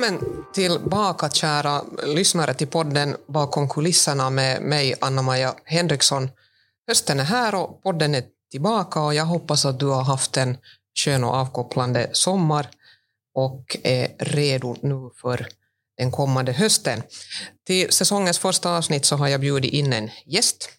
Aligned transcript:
Välkommen 0.00 0.44
tillbaka 0.52 1.30
kära 1.30 1.82
lyssnare 2.06 2.54
till 2.54 2.66
podden 2.66 3.16
Bakom 3.28 3.68
kulisserna 3.68 4.30
med 4.30 4.62
mig 4.62 4.94
Anna-Maja 5.00 5.54
Henriksson. 5.64 6.30
Hösten 6.86 7.20
är 7.20 7.24
här 7.24 7.54
och 7.54 7.82
podden 7.82 8.14
är 8.14 8.24
tillbaka 8.50 9.00
och 9.00 9.14
jag 9.14 9.24
hoppas 9.24 9.64
att 9.64 9.80
du 9.80 9.86
har 9.86 10.02
haft 10.02 10.36
en 10.36 10.56
skön 10.94 11.24
och 11.24 11.34
avkopplande 11.34 12.10
sommar 12.12 12.70
och 13.34 13.76
är 13.82 14.14
redo 14.18 14.76
nu 14.82 15.10
för 15.20 15.48
den 15.96 16.10
kommande 16.12 16.52
hösten. 16.52 17.02
Till 17.66 17.92
säsongens 17.92 18.38
första 18.38 18.76
avsnitt 18.76 19.04
så 19.04 19.16
har 19.16 19.28
jag 19.28 19.40
bjudit 19.40 19.72
in 19.72 19.92
en 19.92 20.10
gäst. 20.26 20.70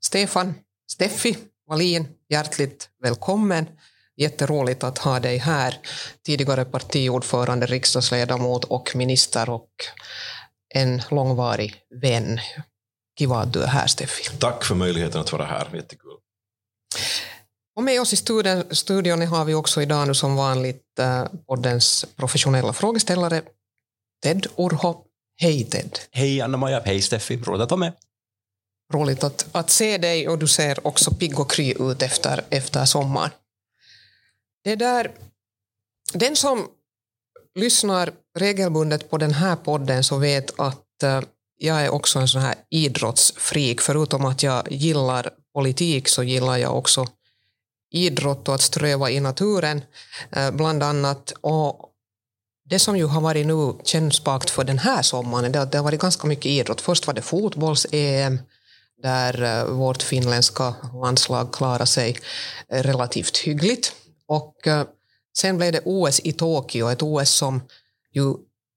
Stefan 0.00 0.54
Steffi 0.92 1.36
Wallin, 1.68 2.08
hjärtligt 2.28 2.88
välkommen. 3.02 3.66
Jätteroligt 4.18 4.84
att 4.84 4.98
ha 4.98 5.20
dig 5.20 5.38
här. 5.38 5.78
Tidigare 6.26 6.64
partiordförande, 6.64 7.66
riksdagsledamot 7.66 8.64
och 8.64 8.96
minister 8.96 9.50
och 9.50 9.70
en 10.74 11.02
långvarig 11.10 11.74
vän. 12.02 12.40
Kiva 13.18 13.36
att 13.36 13.52
du 13.52 13.62
är 13.62 13.66
här, 13.66 13.86
Steffi. 13.86 14.24
Tack 14.38 14.64
för 14.64 14.74
möjligheten 14.74 15.20
att 15.20 15.32
vara 15.32 15.44
här. 15.44 15.70
Jättekul. 15.74 16.12
Och 17.76 17.84
med 17.84 18.00
oss 18.00 18.12
i 18.12 18.16
studion, 18.16 18.64
studion 18.70 19.26
har 19.26 19.44
vi 19.44 19.54
också 19.54 19.82
idag 19.82 20.08
nu 20.08 20.14
som 20.14 20.36
vanligt 20.36 20.98
eh, 20.98 21.24
poddens 21.46 22.06
professionella 22.16 22.72
frågeställare 22.72 23.42
Ted 24.22 24.46
Urho. 24.56 25.04
Hej 25.40 25.64
Ted. 25.64 25.98
Hej 26.10 26.40
Anna-Maja, 26.40 26.82
hej 26.84 27.02
Steffi, 27.02 27.36
roligt 27.36 27.62
att 27.62 27.70
vara 27.70 27.78
med. 27.78 27.92
Roligt 28.94 29.24
att, 29.24 29.46
att 29.52 29.70
se 29.70 29.98
dig 29.98 30.28
och 30.28 30.38
du 30.38 30.46
ser 30.46 30.86
också 30.86 31.14
pigg 31.14 31.40
och 31.40 31.50
kry 31.50 31.74
ut 31.78 32.02
efter, 32.02 32.44
efter 32.50 32.84
sommaren. 32.84 33.30
Det 34.68 34.76
där, 34.76 35.10
den 36.12 36.36
som 36.36 36.68
lyssnar 37.54 38.12
regelbundet 38.38 39.10
på 39.10 39.18
den 39.18 39.34
här 39.34 39.56
podden 39.56 40.04
så 40.04 40.16
vet 40.16 40.60
att 40.60 41.02
eh, 41.02 41.20
jag 41.58 41.84
är 41.84 41.90
också 41.90 42.18
en 42.18 42.28
sån 42.28 42.42
här 42.42 42.54
idrottsfreak. 42.70 43.80
Förutom 43.80 44.24
att 44.24 44.42
jag 44.42 44.72
gillar 44.72 45.30
politik 45.54 46.08
så 46.08 46.22
gillar 46.22 46.56
jag 46.56 46.78
också 46.78 47.06
idrott 47.90 48.48
och 48.48 48.54
att 48.54 48.60
ströva 48.60 49.10
i 49.10 49.20
naturen, 49.20 49.82
eh, 50.32 50.50
bland 50.50 50.82
annat. 50.82 51.32
Och 51.40 51.90
det 52.70 52.78
som 52.78 52.96
ju 52.96 53.04
har 53.04 53.20
varit 53.20 53.46
nu 53.46 53.74
kännspakt 53.84 54.50
för 54.50 54.64
den 54.64 54.78
här 54.78 55.02
sommaren 55.02 55.54
är 55.54 55.58
att 55.58 55.72
det 55.72 55.78
har 55.78 55.84
varit 55.84 56.00
ganska 56.00 56.26
mycket 56.26 56.46
idrott. 56.46 56.80
Först 56.80 57.06
var 57.06 57.14
det 57.14 57.22
fotbolls-EM, 57.22 58.38
där 59.02 59.42
eh, 59.42 59.64
vårt 59.64 60.02
finländska 60.02 60.74
landslag 61.02 61.52
klarade 61.52 61.86
sig 61.86 62.18
relativt 62.68 63.36
hyggligt. 63.36 63.94
Och 64.28 64.66
eh, 64.66 64.86
sen 65.38 65.56
blev 65.56 65.72
det 65.72 65.80
OS 65.84 66.20
i 66.20 66.32
Tokyo, 66.32 66.88
ett 66.88 67.02
OS 67.02 67.30
som 67.30 67.62
ju 68.12 68.34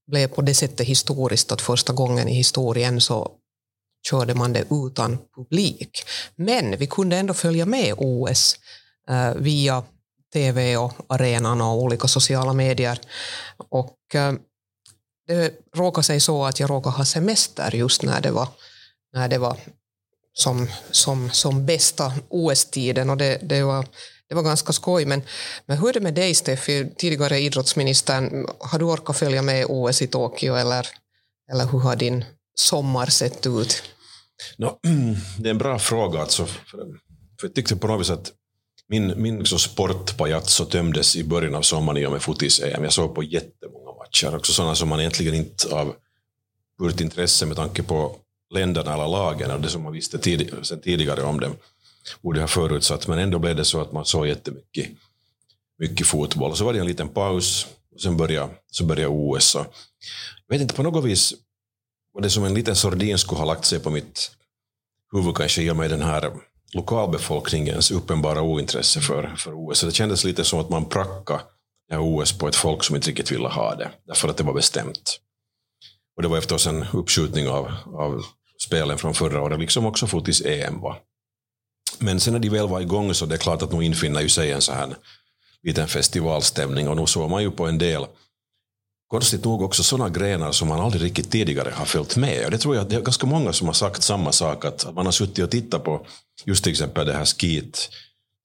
blev 0.07 0.27
på 0.27 0.41
det 0.41 0.53
sättet 0.53 0.87
historiskt 0.87 1.51
att 1.51 1.61
första 1.61 1.93
gången 1.93 2.27
i 2.27 2.33
historien 2.33 3.01
så 3.01 3.31
körde 4.09 4.35
man 4.35 4.53
det 4.53 4.65
utan 4.69 5.17
publik. 5.35 6.03
Men 6.35 6.77
vi 6.77 6.87
kunde 6.87 7.17
ändå 7.17 7.33
följa 7.33 7.65
med 7.65 7.93
OS 7.97 8.55
eh, 9.09 9.33
via 9.35 9.83
tv 10.33 10.77
och 10.77 10.93
arenan 11.07 11.61
och 11.61 11.81
olika 11.81 12.07
sociala 12.07 12.53
medier. 12.53 12.99
Och 13.69 14.15
eh, 14.15 14.33
det 15.27 15.53
råkade 15.75 16.03
sig 16.03 16.19
så 16.19 16.45
att 16.45 16.59
jag 16.59 16.69
råkade 16.69 16.95
ha 16.95 17.05
semester 17.05 17.75
just 17.75 18.03
när 18.03 18.21
det 18.21 18.31
var, 18.31 18.47
när 19.13 19.27
det 19.27 19.37
var 19.37 19.57
som, 20.33 20.67
som, 20.91 21.29
som 21.29 21.65
bästa 21.65 22.13
OS-tiden 22.29 23.09
och 23.09 23.17
det, 23.17 23.39
det 23.41 23.63
var 23.63 23.85
det 24.31 24.35
var 24.35 24.43
ganska 24.43 24.73
skoj. 24.73 25.05
Men, 25.05 25.21
men 25.65 25.77
hur 25.77 25.89
är 25.89 25.93
det 25.93 25.99
med 25.99 26.13
dig, 26.13 26.33
Steffi, 26.33 26.89
tidigare 26.97 27.39
idrottsministern? 27.39 28.47
Har 28.59 28.79
du 28.79 28.85
orkat 28.85 29.17
följa 29.17 29.41
med 29.41 29.65
OS 29.69 30.01
i 30.01 30.07
Tokyo 30.07 30.55
eller, 30.55 30.87
eller 31.51 31.65
hur 31.65 31.79
har 31.79 31.95
din 31.95 32.25
sommar 32.55 33.05
sett 33.05 33.47
ut? 33.47 33.83
No, 34.57 34.79
det 35.39 35.49
är 35.49 35.51
en 35.51 35.57
bra 35.57 35.79
fråga. 35.79 36.21
Alltså, 36.21 36.45
för, 36.45 36.87
jag 37.41 37.55
tyckte 37.55 37.75
på 37.75 37.87
något 37.87 38.01
vis 38.01 38.09
att 38.09 38.31
min, 38.89 39.13
min 39.21 39.39
liksom 39.39 39.59
sportpajazzo 39.59 40.65
tömdes 40.65 41.15
i 41.15 41.23
början 41.23 41.55
av 41.55 41.61
sommaren 41.61 41.97
i 41.97 42.05
och 42.05 42.11
med 42.11 42.21
fotis-EM. 42.21 42.83
Jag 42.83 42.93
såg 42.93 43.15
på 43.15 43.23
jättemånga 43.23 43.91
matcher, 43.97 44.35
också 44.35 44.53
sådana 44.53 44.75
som 44.75 44.89
man 44.89 44.99
egentligen 44.99 45.33
inte 45.33 45.75
av 45.75 45.95
purt 46.79 47.01
intresse 47.01 47.45
med 47.45 47.55
tanke 47.55 47.83
på 47.83 48.15
länderna 48.53 48.93
eller 48.93 49.07
lagen 49.07 49.51
och 49.51 49.61
det 49.61 49.69
som 49.69 49.83
man 49.83 49.93
visste 49.93 50.17
tid, 50.17 50.53
sen 50.63 50.81
tidigare 50.81 51.23
om 51.23 51.39
dem 51.39 51.55
borde 52.21 52.39
ha 52.39 52.47
förutsatt, 52.47 53.07
men 53.07 53.19
ändå 53.19 53.39
blev 53.39 53.55
det 53.55 53.65
så 53.65 53.81
att 53.81 53.91
man 53.91 54.05
såg 54.05 54.27
jättemycket 54.27 54.89
mycket 55.81 56.07
fotboll. 56.07 56.55
Så 56.55 56.65
var 56.65 56.73
det 56.73 56.79
en 56.79 56.87
liten 56.87 57.09
paus, 57.09 57.67
och 57.95 58.01
sen 58.01 58.17
började, 58.17 58.53
så 58.71 58.85
började 58.85 59.07
OS. 59.07 59.55
Jag 59.55 59.65
vet 60.55 60.61
inte, 60.61 60.75
på 60.75 60.83
något 60.83 61.05
vis 61.05 61.33
var 62.13 62.21
det 62.21 62.29
som 62.29 62.43
en 62.43 62.53
liten 62.53 62.75
sordin 62.75 63.17
skulle 63.17 63.39
ha 63.39 63.45
lagt 63.45 63.65
sig 63.65 63.79
på 63.79 63.89
mitt 63.89 64.31
huvud 65.11 65.35
kanske 65.35 65.61
i 65.61 65.71
och 65.71 65.75
med 65.75 65.89
den 65.89 66.01
här 66.01 66.31
lokalbefolkningens 66.73 67.91
uppenbara 67.91 68.41
ointresse 68.41 69.01
för, 69.01 69.35
för 69.37 69.51
OS. 69.53 69.77
Så 69.79 69.85
det 69.85 69.91
kändes 69.91 70.23
lite 70.23 70.43
som 70.43 70.59
att 70.59 70.69
man 70.69 70.85
prackade 70.85 71.43
OS 71.99 72.37
på 72.37 72.47
ett 72.47 72.55
folk 72.55 72.83
som 72.83 72.95
inte 72.95 73.09
riktigt 73.09 73.31
ville 73.31 73.47
ha 73.47 73.75
det, 73.75 73.91
därför 74.07 74.27
att 74.27 74.37
det 74.37 74.43
var 74.43 74.53
bestämt. 74.53 75.19
Och 76.15 76.21
det 76.21 76.27
var 76.27 76.37
efter 76.37 76.69
en 76.69 76.85
uppskjutning 76.93 77.47
av, 77.47 77.71
av 77.85 78.23
spelen 78.65 78.97
från 78.97 79.13
förra 79.13 79.41
året, 79.41 79.59
liksom 79.59 79.85
också 79.85 80.07
fotis-EM 80.07 80.81
var. 80.81 80.99
Men 81.99 82.19
sen 82.19 82.33
när 82.33 82.39
de 82.39 82.49
väl 82.49 82.67
var 82.67 82.81
igång 82.81 83.13
så 83.13 83.25
det 83.25 83.35
är 83.35 83.39
klart 83.39 83.61
att 83.61 83.71
nu 83.71 83.85
infinner 83.85 84.21
ju 84.21 84.29
sig 84.29 84.51
en 84.51 84.61
så 84.61 84.71
här 84.71 84.95
liten 85.63 85.87
festivalstämning 85.87 86.87
och 86.87 86.97
nu 86.97 87.05
såg 87.05 87.29
man 87.29 87.43
ju 87.43 87.51
på 87.51 87.67
en 87.67 87.77
del 87.77 88.05
konstigt 89.07 89.45
nog 89.45 89.61
också 89.61 89.83
sådana 89.83 90.09
grenar 90.09 90.51
som 90.51 90.67
man 90.67 90.79
aldrig 90.79 91.03
riktigt 91.03 91.31
tidigare 91.31 91.71
har 91.75 91.85
följt 91.85 92.17
med. 92.17 92.45
Och 92.45 92.51
det 92.51 92.57
tror 92.57 92.75
jag 92.75 92.81
att 92.81 92.89
det 92.89 92.95
är 92.95 93.01
ganska 93.01 93.27
många 93.27 93.53
som 93.53 93.67
har 93.67 93.73
sagt 93.73 94.03
samma 94.03 94.31
sak, 94.31 94.65
att 94.65 94.93
man 94.95 95.05
har 95.05 95.11
suttit 95.11 95.43
och 95.43 95.51
tittat 95.51 95.83
på 95.83 96.05
just 96.45 96.63
till 96.63 96.71
exempel 96.71 97.07
det 97.07 97.13
här 97.13 97.25
skit 97.25 97.89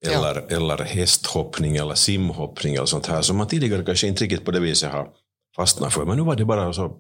eller, 0.07 0.35
ja. 0.35 0.57
eller 0.57 0.79
hästhoppning 0.79 1.77
eller 1.77 1.95
simhoppning 1.95 2.75
eller 2.75 2.87
sånt 2.87 3.07
här 3.07 3.23
som 3.23 3.37
man 3.37 3.47
tidigare 3.47 3.85
kanske 3.85 4.07
inte 4.07 4.25
riktigt 4.25 4.45
på 4.45 4.51
det 4.51 4.61
viset 4.61 4.93
har 4.93 5.09
fastnat 5.57 5.95
för. 5.95 6.05
Men 6.05 6.17
nu 6.17 6.23
var 6.23 6.37
det 6.37 6.45
bara 6.45 6.73
så 6.73 6.97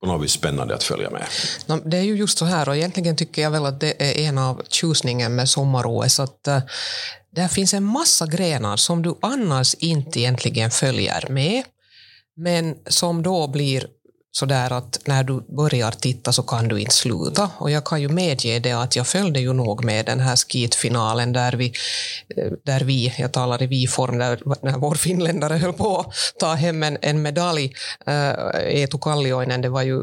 på 0.00 0.06
något 0.06 0.24
vis 0.24 0.32
spännande 0.32 0.74
att 0.74 0.82
följa 0.82 1.10
med. 1.10 1.26
Det 1.84 1.96
är 1.96 2.02
ju 2.02 2.16
just 2.16 2.38
så 2.38 2.44
här 2.44 2.68
och 2.68 2.76
egentligen 2.76 3.16
tycker 3.16 3.42
jag 3.42 3.50
väl 3.50 3.66
att 3.66 3.80
det 3.80 4.02
är 4.02 4.28
en 4.28 4.38
av 4.38 4.62
tjusningen 4.68 5.34
med 5.34 5.48
sommar-OS 5.48 6.20
att 6.20 6.48
uh, 6.48 6.58
där 7.34 7.48
finns 7.48 7.74
en 7.74 7.84
massa 7.84 8.26
grenar 8.26 8.76
som 8.76 9.02
du 9.02 9.14
annars 9.22 9.74
inte 9.74 10.20
egentligen 10.20 10.70
följer 10.70 11.26
med 11.30 11.64
men 12.36 12.76
som 12.86 13.22
då 13.22 13.48
blir 13.48 13.86
sådär 14.38 14.72
att 14.72 14.98
när 15.04 15.22
du 15.24 15.40
börjar 15.56 15.90
titta 15.90 16.32
så 16.32 16.42
kan 16.42 16.68
du 16.68 16.80
inte 16.80 16.94
sluta. 16.94 17.50
Och 17.58 17.70
jag 17.70 17.84
kan 17.84 18.00
ju 18.00 18.08
medge 18.08 18.58
det 18.58 18.72
att 18.72 18.96
jag 18.96 19.06
följde 19.06 19.40
ju 19.40 19.52
nog 19.52 19.84
med 19.84 20.06
den 20.06 20.20
här 20.20 20.36
skitfinalen 20.36 21.32
där 21.32 21.52
vi, 21.52 21.72
där 22.64 22.80
vi 22.80 23.14
jag 23.18 23.32
talar 23.32 23.62
i 23.62 23.66
vi-form, 23.66 24.18
där 24.18 24.38
när 24.62 24.78
vår 24.78 24.94
finländare 24.94 25.54
höll 25.54 25.72
på 25.72 25.98
att 25.98 26.14
ta 26.38 26.54
hem 26.54 26.82
en, 26.82 26.98
en 27.02 27.22
medalj, 27.22 27.72
äh, 28.06 28.30
Eetu 28.80 28.98
Kallioinen, 28.98 29.60
det 29.62 29.68
var 29.68 29.82
ju 29.82 30.00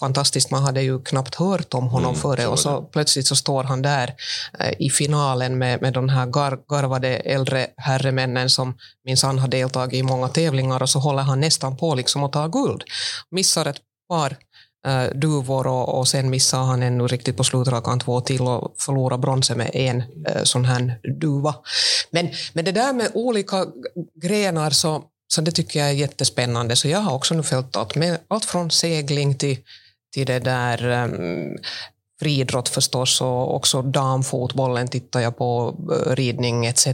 fantastiskt, 0.00 0.50
man 0.50 0.62
hade 0.62 0.82
ju 0.82 1.02
knappt 1.02 1.34
hört 1.34 1.74
om 1.74 1.88
honom 1.88 2.14
mm, 2.14 2.22
före. 2.22 2.46
och 2.46 2.58
så 2.58 2.82
plötsligt 2.82 3.26
så 3.26 3.36
står 3.36 3.64
han 3.64 3.82
där 3.82 4.14
äh, 4.58 4.72
i 4.78 4.90
finalen 4.90 5.58
med, 5.58 5.82
med 5.82 5.92
de 5.92 6.08
här 6.08 6.26
gar, 6.26 6.58
garvade 6.68 7.08
äldre 7.08 7.66
herremännen 7.76 8.50
som 8.50 8.74
minsann 9.08 9.38
har 9.38 9.48
deltagit 9.48 9.94
i 9.94 10.02
många 10.02 10.28
tävlingar 10.28 10.82
och 10.82 10.90
så 10.90 10.98
håller 10.98 11.22
han 11.22 11.40
nästan 11.40 11.76
på 11.76 11.94
liksom 11.94 12.24
att 12.24 12.32
ta 12.32 12.46
guld. 12.46 12.82
Missar 13.30 13.66
ett 13.66 13.80
par 14.08 14.36
äh, 14.86 15.18
duvor 15.18 15.66
och, 15.66 15.98
och 15.98 16.08
sen 16.08 16.30
missar 16.30 16.62
han 16.62 16.82
ännu 16.82 17.06
riktigt 17.06 17.36
på 17.36 17.44
slutrakan 17.44 18.00
två 18.00 18.20
till 18.20 18.42
och 18.42 18.74
förlorar 18.78 19.18
bronset 19.18 19.56
med 19.56 19.70
en 19.74 20.02
äh, 20.28 20.42
sån 20.42 20.64
här 20.64 20.98
duva. 21.20 21.54
Men, 22.10 22.28
men 22.52 22.64
det 22.64 22.72
där 22.72 22.92
med 22.92 23.10
olika 23.14 23.66
grenar 24.22 24.70
så, 24.70 25.02
så 25.28 25.40
det 25.40 25.52
tycker 25.52 25.80
jag 25.80 25.88
är 25.88 25.92
jättespännande. 25.92 26.76
Så 26.76 26.88
jag 26.88 26.98
har 26.98 27.14
också 27.14 27.34
nu 27.34 27.42
följt 27.42 27.76
allt, 27.76 27.94
med, 27.94 28.18
allt 28.28 28.44
från 28.44 28.70
segling 28.70 29.34
till, 29.34 29.58
till 30.14 30.26
det 30.26 30.38
där 30.38 30.86
um, 31.04 31.58
friidrott 32.20 32.68
förstås 32.68 33.20
och 33.20 33.54
också 33.54 33.82
damfotbollen 33.82 34.88
tittar 34.88 35.20
jag 35.20 35.36
på, 35.36 35.76
eh, 35.92 36.14
ridning 36.14 36.66
etc. 36.66 36.86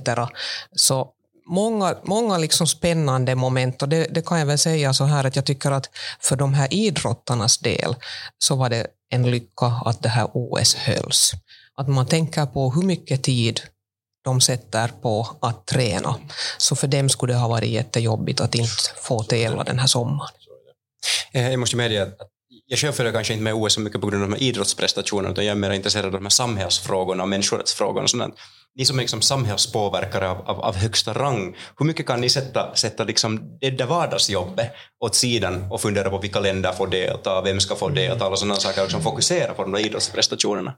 Så 0.76 1.08
många, 1.46 1.96
många 2.02 2.38
liksom 2.38 2.66
spännande 2.66 3.34
moment 3.34 3.82
och 3.82 3.88
det, 3.88 4.06
det, 4.10 4.26
kan 4.26 4.38
jag 4.38 4.46
väl 4.46 4.58
säga 4.58 4.94
så 4.94 5.04
här 5.04 5.24
att 5.24 5.36
jag 5.36 5.44
tycker 5.44 5.70
att 5.70 5.90
för 6.20 6.36
de 6.36 6.54
här 6.54 6.74
idrottarnas 6.74 7.58
del 7.58 7.96
så 8.38 8.56
var 8.56 8.70
det 8.70 8.86
en 9.10 9.30
lycka 9.30 9.66
att 9.66 10.02
det 10.02 10.08
här 10.08 10.28
OS 10.32 10.74
hölls. 10.74 11.32
Att 11.76 11.88
man 11.88 12.06
tänker 12.06 12.46
på 12.46 12.70
hur 12.70 12.82
mycket 12.82 13.22
tid 13.22 13.60
de 14.24 14.40
sätter 14.40 14.88
på 14.88 15.36
att 15.40 15.66
träna. 15.66 16.14
Så 16.58 16.76
för 16.76 16.86
dem 16.86 17.08
skulle 17.08 17.32
det 17.32 17.38
ha 17.38 17.48
varit 17.48 17.70
jättejobbigt 17.70 18.40
att 18.40 18.54
inte 18.54 18.82
få 19.02 19.22
tävla 19.22 19.64
den 19.64 19.78
här 19.78 19.86
sommaren. 19.86 20.34
Eh, 21.32 21.50
jag 21.50 21.60
måste 21.60 21.76
medge 21.76 22.02
att 22.02 22.18
jag 22.66 22.78
själv 22.78 22.92
följer 22.92 23.12
kanske 23.12 23.32
inte 23.32 23.42
med 23.42 23.54
OS 23.54 23.72
så 23.72 23.80
mycket 23.80 24.00
på 24.00 24.06
grund 24.06 24.22
av 24.22 24.30
de 24.30 24.36
här 24.36 24.42
idrottsprestationerna 24.42 25.32
utan 25.32 25.44
jag 25.44 25.52
är 25.52 25.60
mer 25.60 25.70
intresserad 25.70 26.06
av 26.06 26.12
de 26.12 26.22
här 26.22 26.30
samhällsfrågorna 26.30 27.22
och 27.22 27.28
människorättsfrågorna 27.28 28.02
och 28.02 28.10
sånt 28.10 28.34
ni 28.76 28.84
som 28.84 28.98
är 28.98 29.02
liksom 29.02 29.22
samhällspåverkare 29.22 30.28
av, 30.30 30.50
av, 30.50 30.60
av, 30.60 30.76
högsta 30.76 31.12
rang, 31.12 31.56
hur 31.78 31.86
mycket 31.86 32.06
kan 32.06 32.20
ni 32.20 32.28
sätta, 32.28 32.74
sätta 32.74 33.04
liksom 33.04 33.58
det 33.60 33.70
där 33.70 33.86
vardagsjobbet 33.86 34.72
åt 35.04 35.14
sidan 35.14 35.72
och 35.72 35.80
fundera 35.80 36.10
på 36.10 36.18
vilka 36.18 36.40
länder 36.40 36.72
får 36.72 36.86
delta, 36.86 37.42
vem 37.42 37.60
ska 37.60 37.74
få 37.74 37.88
delta, 37.88 38.24
alla 38.24 38.36
sådana 38.36 38.54
saker, 38.54 38.80
och 38.80 38.86
liksom 38.86 39.02
fokusera 39.02 39.54
på 39.54 39.62
de 39.62 39.72
där 39.72 39.78
idrottsprestationerna? 39.78 40.74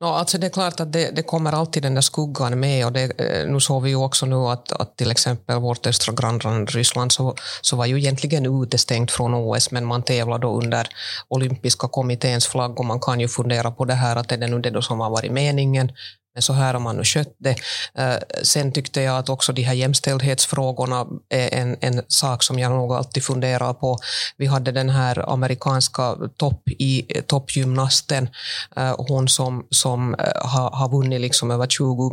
No, 0.00 0.06
alltså 0.06 0.38
det 0.38 0.46
är 0.46 0.50
klart 0.50 0.80
att 0.80 0.92
det, 0.92 1.10
det 1.16 1.22
kommer 1.22 1.52
alltid 1.52 1.82
den 1.82 1.94
där 1.94 2.02
skuggan 2.02 2.60
med 2.60 2.86
och 2.86 2.92
det, 2.92 3.20
eh, 3.20 3.46
nu 3.46 3.60
såg 3.60 3.82
vi 3.82 3.90
ju 3.90 3.96
också 3.96 4.26
nu 4.26 4.36
att, 4.36 4.72
att 4.72 4.96
till 4.96 5.10
exempel 5.10 5.58
vårt 5.58 5.86
östra 5.86 6.14
grannland 6.14 6.70
Ryssland 6.70 7.12
så, 7.12 7.34
så 7.60 7.76
var 7.76 7.86
ju 7.86 7.98
egentligen 7.98 8.62
utestängt 8.62 9.10
från 9.10 9.34
OS 9.34 9.70
men 9.70 9.84
man 9.84 10.02
tävlar 10.02 10.38
då 10.38 10.58
under 10.58 10.88
olympiska 11.28 11.88
kommitténs 11.88 12.46
flagg 12.46 12.78
och 12.78 12.84
man 12.84 13.00
kan 13.00 13.20
ju 13.20 13.28
fundera 13.28 13.70
på 13.70 13.84
det 13.84 13.94
här 13.94 14.16
att 14.16 14.32
är 14.32 14.36
det 14.36 14.46
nu 14.46 14.58
det 14.58 14.70
då 14.70 14.82
som 14.82 15.00
har 15.00 15.10
varit 15.10 15.32
meningen 15.32 15.92
men 16.34 16.42
så 16.42 16.52
här 16.52 16.74
har 16.74 16.80
man 16.80 16.96
nu 16.96 17.04
skött 17.04 17.36
det. 17.38 17.56
Eh, 17.94 18.18
sen 18.42 18.72
tyckte 18.72 19.00
jag 19.00 19.18
att 19.18 19.28
också 19.28 19.52
de 19.52 19.62
här 19.62 19.74
jämställdhetsfrågorna 19.74 21.06
är 21.28 21.54
en, 21.54 21.76
en 21.80 22.02
sak 22.08 22.42
som 22.42 22.58
jag 22.58 22.72
nog 22.72 22.92
alltid 22.92 23.24
funderar 23.24 23.74
på. 23.74 23.98
Vi 24.36 24.46
hade 24.46 24.72
den 24.72 24.90
här 24.90 25.32
amerikanska 25.32 26.16
topp 26.36 26.68
i, 26.68 27.22
toppgymnasten, 27.26 28.28
eh, 28.76 28.94
hon 28.98 29.28
som, 29.28 29.66
som 29.70 30.14
eh, 30.14 30.46
har, 30.46 30.70
har 30.70 30.88
vunnit 30.88 31.20
liksom 31.20 31.50
över 31.50 31.66
20 31.66 32.12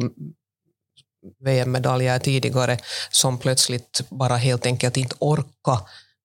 VM-medaljer 1.45 2.19
tidigare, 2.19 2.77
som 3.09 3.37
plötsligt 3.37 4.01
bara 4.09 4.35
helt 4.35 4.65
enkelt 4.65 4.97
inte 4.97 5.15
orkar 5.19 5.79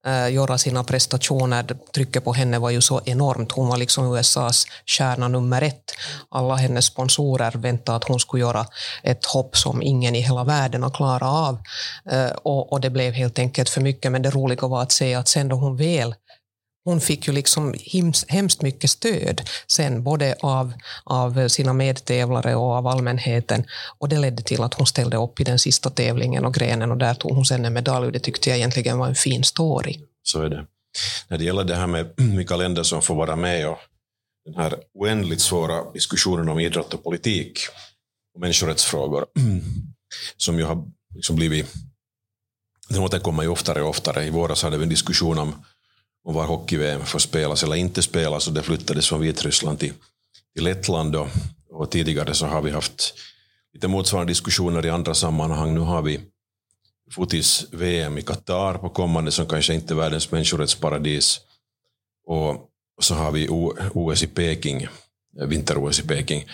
äh, 0.07 0.35
göra 0.35 0.59
sina 0.59 0.85
prestationer. 0.85 1.65
Trycket 1.95 2.25
på 2.25 2.33
henne 2.33 2.59
var 2.59 2.71
ju 2.71 2.81
så 2.81 3.01
enormt. 3.05 3.53
Hon 3.53 3.69
var 3.69 3.77
liksom 3.77 4.15
USAs 4.15 4.67
stjärna 4.87 5.29
nummer 5.29 5.63
ett. 5.63 5.93
Alla 6.29 6.55
hennes 6.55 6.85
sponsorer 6.85 7.53
väntade 7.55 7.97
att 7.97 8.05
hon 8.05 8.21
skulle 8.21 8.41
göra 8.41 8.67
ett 9.03 9.25
hopp 9.25 9.57
som 9.57 9.83
ingen 9.83 10.15
i 10.15 10.21
hela 10.21 10.45
världen 10.45 10.83
har 10.83 10.91
klarat 10.91 11.23
av. 11.23 11.59
Äh, 12.11 12.37
och, 12.43 12.73
och 12.73 12.81
det 12.81 12.91
blev 12.91 13.13
helt 13.13 13.39
enkelt 13.39 13.69
för 13.69 13.81
mycket. 13.81 14.13
Men 14.13 14.23
det 14.23 14.31
roliga 14.31 14.69
var 14.69 14.83
att 14.83 14.93
se 14.93 15.15
att 15.15 15.29
sen 15.29 15.49
då 15.49 15.57
hon 15.57 15.77
väl 15.77 16.15
hon 16.87 17.01
fick 17.01 17.27
ju 17.27 17.33
liksom 17.33 17.75
hemskt 18.29 18.63
mycket 18.63 18.91
stöd 18.91 19.41
sen, 19.67 20.03
både 20.03 20.37
av, 20.41 20.73
av 21.05 21.49
sina 21.49 21.73
medtävlare 21.73 22.55
och 22.55 22.73
av 22.73 22.87
allmänheten. 22.87 23.65
Och 23.99 24.09
det 24.09 24.19
ledde 24.19 24.43
till 24.43 24.63
att 24.63 24.75
hon 24.75 24.87
ställde 24.87 25.17
upp 25.17 25.41
i 25.41 25.45
den 25.45 25.59
sista 25.59 25.91
tävlingen 25.91 26.45
och 26.45 26.55
grenen 26.55 26.91
och 26.91 26.97
där 26.97 27.15
tog 27.15 27.33
hon 27.33 27.45
sen 27.45 27.65
en 27.65 27.73
medalj. 27.73 28.13
Det 28.13 28.19
tyckte 28.19 28.51
jag 28.51 28.59
egentligen 28.59 28.99
var 28.99 29.07
en 29.07 29.15
fin 29.15 29.45
story. 29.45 30.01
Så 30.23 30.43
är 30.43 30.49
det. 30.49 30.67
När 31.29 31.39
det 31.39 31.45
gäller 31.45 31.65
det 31.65 31.75
här 31.75 31.87
med 31.87 32.13
vilka 32.17 32.57
länder 32.57 32.83
som 32.83 33.03
får 33.03 33.15
vara 33.15 33.37
med 33.37 33.69
och 33.69 33.79
den 34.45 34.55
här 34.55 34.77
oändligt 34.95 35.41
svåra 35.41 35.93
diskussionen 35.93 36.49
om 36.49 36.59
idrott 36.59 36.95
och 36.95 37.05
politik 37.05 37.59
och 38.35 38.41
människorättsfrågor 38.41 39.27
som 40.37 40.59
ju 40.59 40.65
har 40.65 40.85
liksom 41.15 41.37
blivit 41.37 41.67
den 42.89 43.03
återkommer 43.03 43.43
ju 43.43 43.49
oftare 43.49 43.83
och 43.83 43.89
oftare. 43.89 44.25
I 44.25 44.31
våras 44.31 44.63
hade 44.63 44.77
vi 44.77 44.83
en 44.83 44.89
diskussion 44.89 45.39
om 45.39 45.55
om 46.27 46.35
var 46.35 46.47
hockey-VM 46.47 47.05
får 47.05 47.19
spelas 47.19 47.63
eller 47.63 47.77
inte 47.77 48.03
spelas 48.03 48.49
och 48.49 48.55
det 48.55 48.63
flyttades 48.63 49.09
från 49.09 49.21
Vitryssland 49.21 49.79
till, 49.79 49.93
till 50.55 50.65
Lettland 50.65 51.17
och, 51.17 51.29
och 51.71 51.91
tidigare 51.91 52.35
så 52.35 52.47
har 52.47 52.63
vi 52.63 52.71
haft 52.71 53.15
lite 53.73 53.89
motsvarande 53.89 54.31
diskussioner 54.31 54.87
i 54.87 54.91
andra 54.91 55.15
sammanhang. 55.15 55.75
Nu 55.75 55.81
har 55.81 56.03
vi 56.03 56.21
fotis-VM 57.11 58.19
i 58.19 58.23
Qatar 58.23 58.75
på 58.79 58.89
kommande 58.89 59.33
som 59.33 59.47
kanske 59.47 59.75
inte 59.75 59.95
är 59.95 59.97
världens 59.97 60.31
människorättsparadis. 60.31 61.41
Och 62.27 62.71
så 63.01 63.15
har 63.15 63.31
vi 63.33 63.49
OS 63.95 64.23
i 64.23 64.27
Peking, 64.27 64.87
vinter-OS 65.47 66.01
i 66.01 66.03
Peking. 66.03 66.45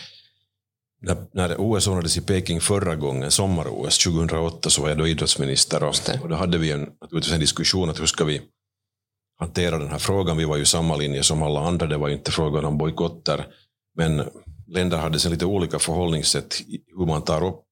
När, 1.00 1.16
när 1.32 1.56
OS 1.58 1.86
ordnades 1.86 2.16
i 2.16 2.20
Peking 2.20 2.60
förra 2.60 2.96
gången, 2.96 3.30
sommar-OS 3.30 3.98
2008, 3.98 4.70
så 4.70 4.82
var 4.82 4.88
jag 4.88 4.98
då 4.98 5.06
idrottsminister 5.06 5.82
och, 5.82 5.94
och 6.22 6.28
då 6.28 6.34
hade 6.34 6.58
vi 6.58 6.70
en, 6.70 6.90
en 7.32 7.40
diskussion 7.40 7.90
att 7.90 8.00
hur 8.00 8.06
ska 8.06 8.24
vi 8.24 8.42
hantera 9.43 9.79
den 9.79 9.89
här 9.89 9.99
frågan. 9.99 10.37
Vi 10.37 10.44
var 10.44 10.56
ju 10.56 10.65
samma 10.65 10.97
linje 10.97 11.23
som 11.23 11.43
alla 11.43 11.61
andra. 11.61 11.87
Det 11.87 11.97
var 11.97 12.09
inte 12.09 12.31
frågan 12.31 12.65
om 12.65 12.79
bojkotter. 12.79 13.47
Men 13.97 14.23
länder 14.67 14.99
hade 14.99 15.19
sen 15.19 15.33
lite 15.33 15.47
olika 15.47 15.79
förhållningssätt 15.79 16.61
hur 16.97 17.06
man 17.06 17.23
tar 17.23 17.44
upp 17.44 17.67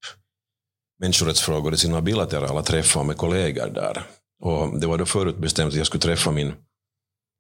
människorättsfrågor 1.00 1.74
i 1.74 1.76
sina 1.76 2.00
bilaterala 2.00 2.62
träffar 2.62 3.04
med 3.04 3.16
kollegor 3.16 3.66
där. 3.66 4.06
Och 4.42 4.80
det 4.80 4.86
var 4.86 4.98
då 4.98 5.06
förutbestämt 5.06 5.72
att 5.72 5.78
jag 5.78 5.86
skulle 5.86 6.00
träffa 6.00 6.30
min, 6.30 6.52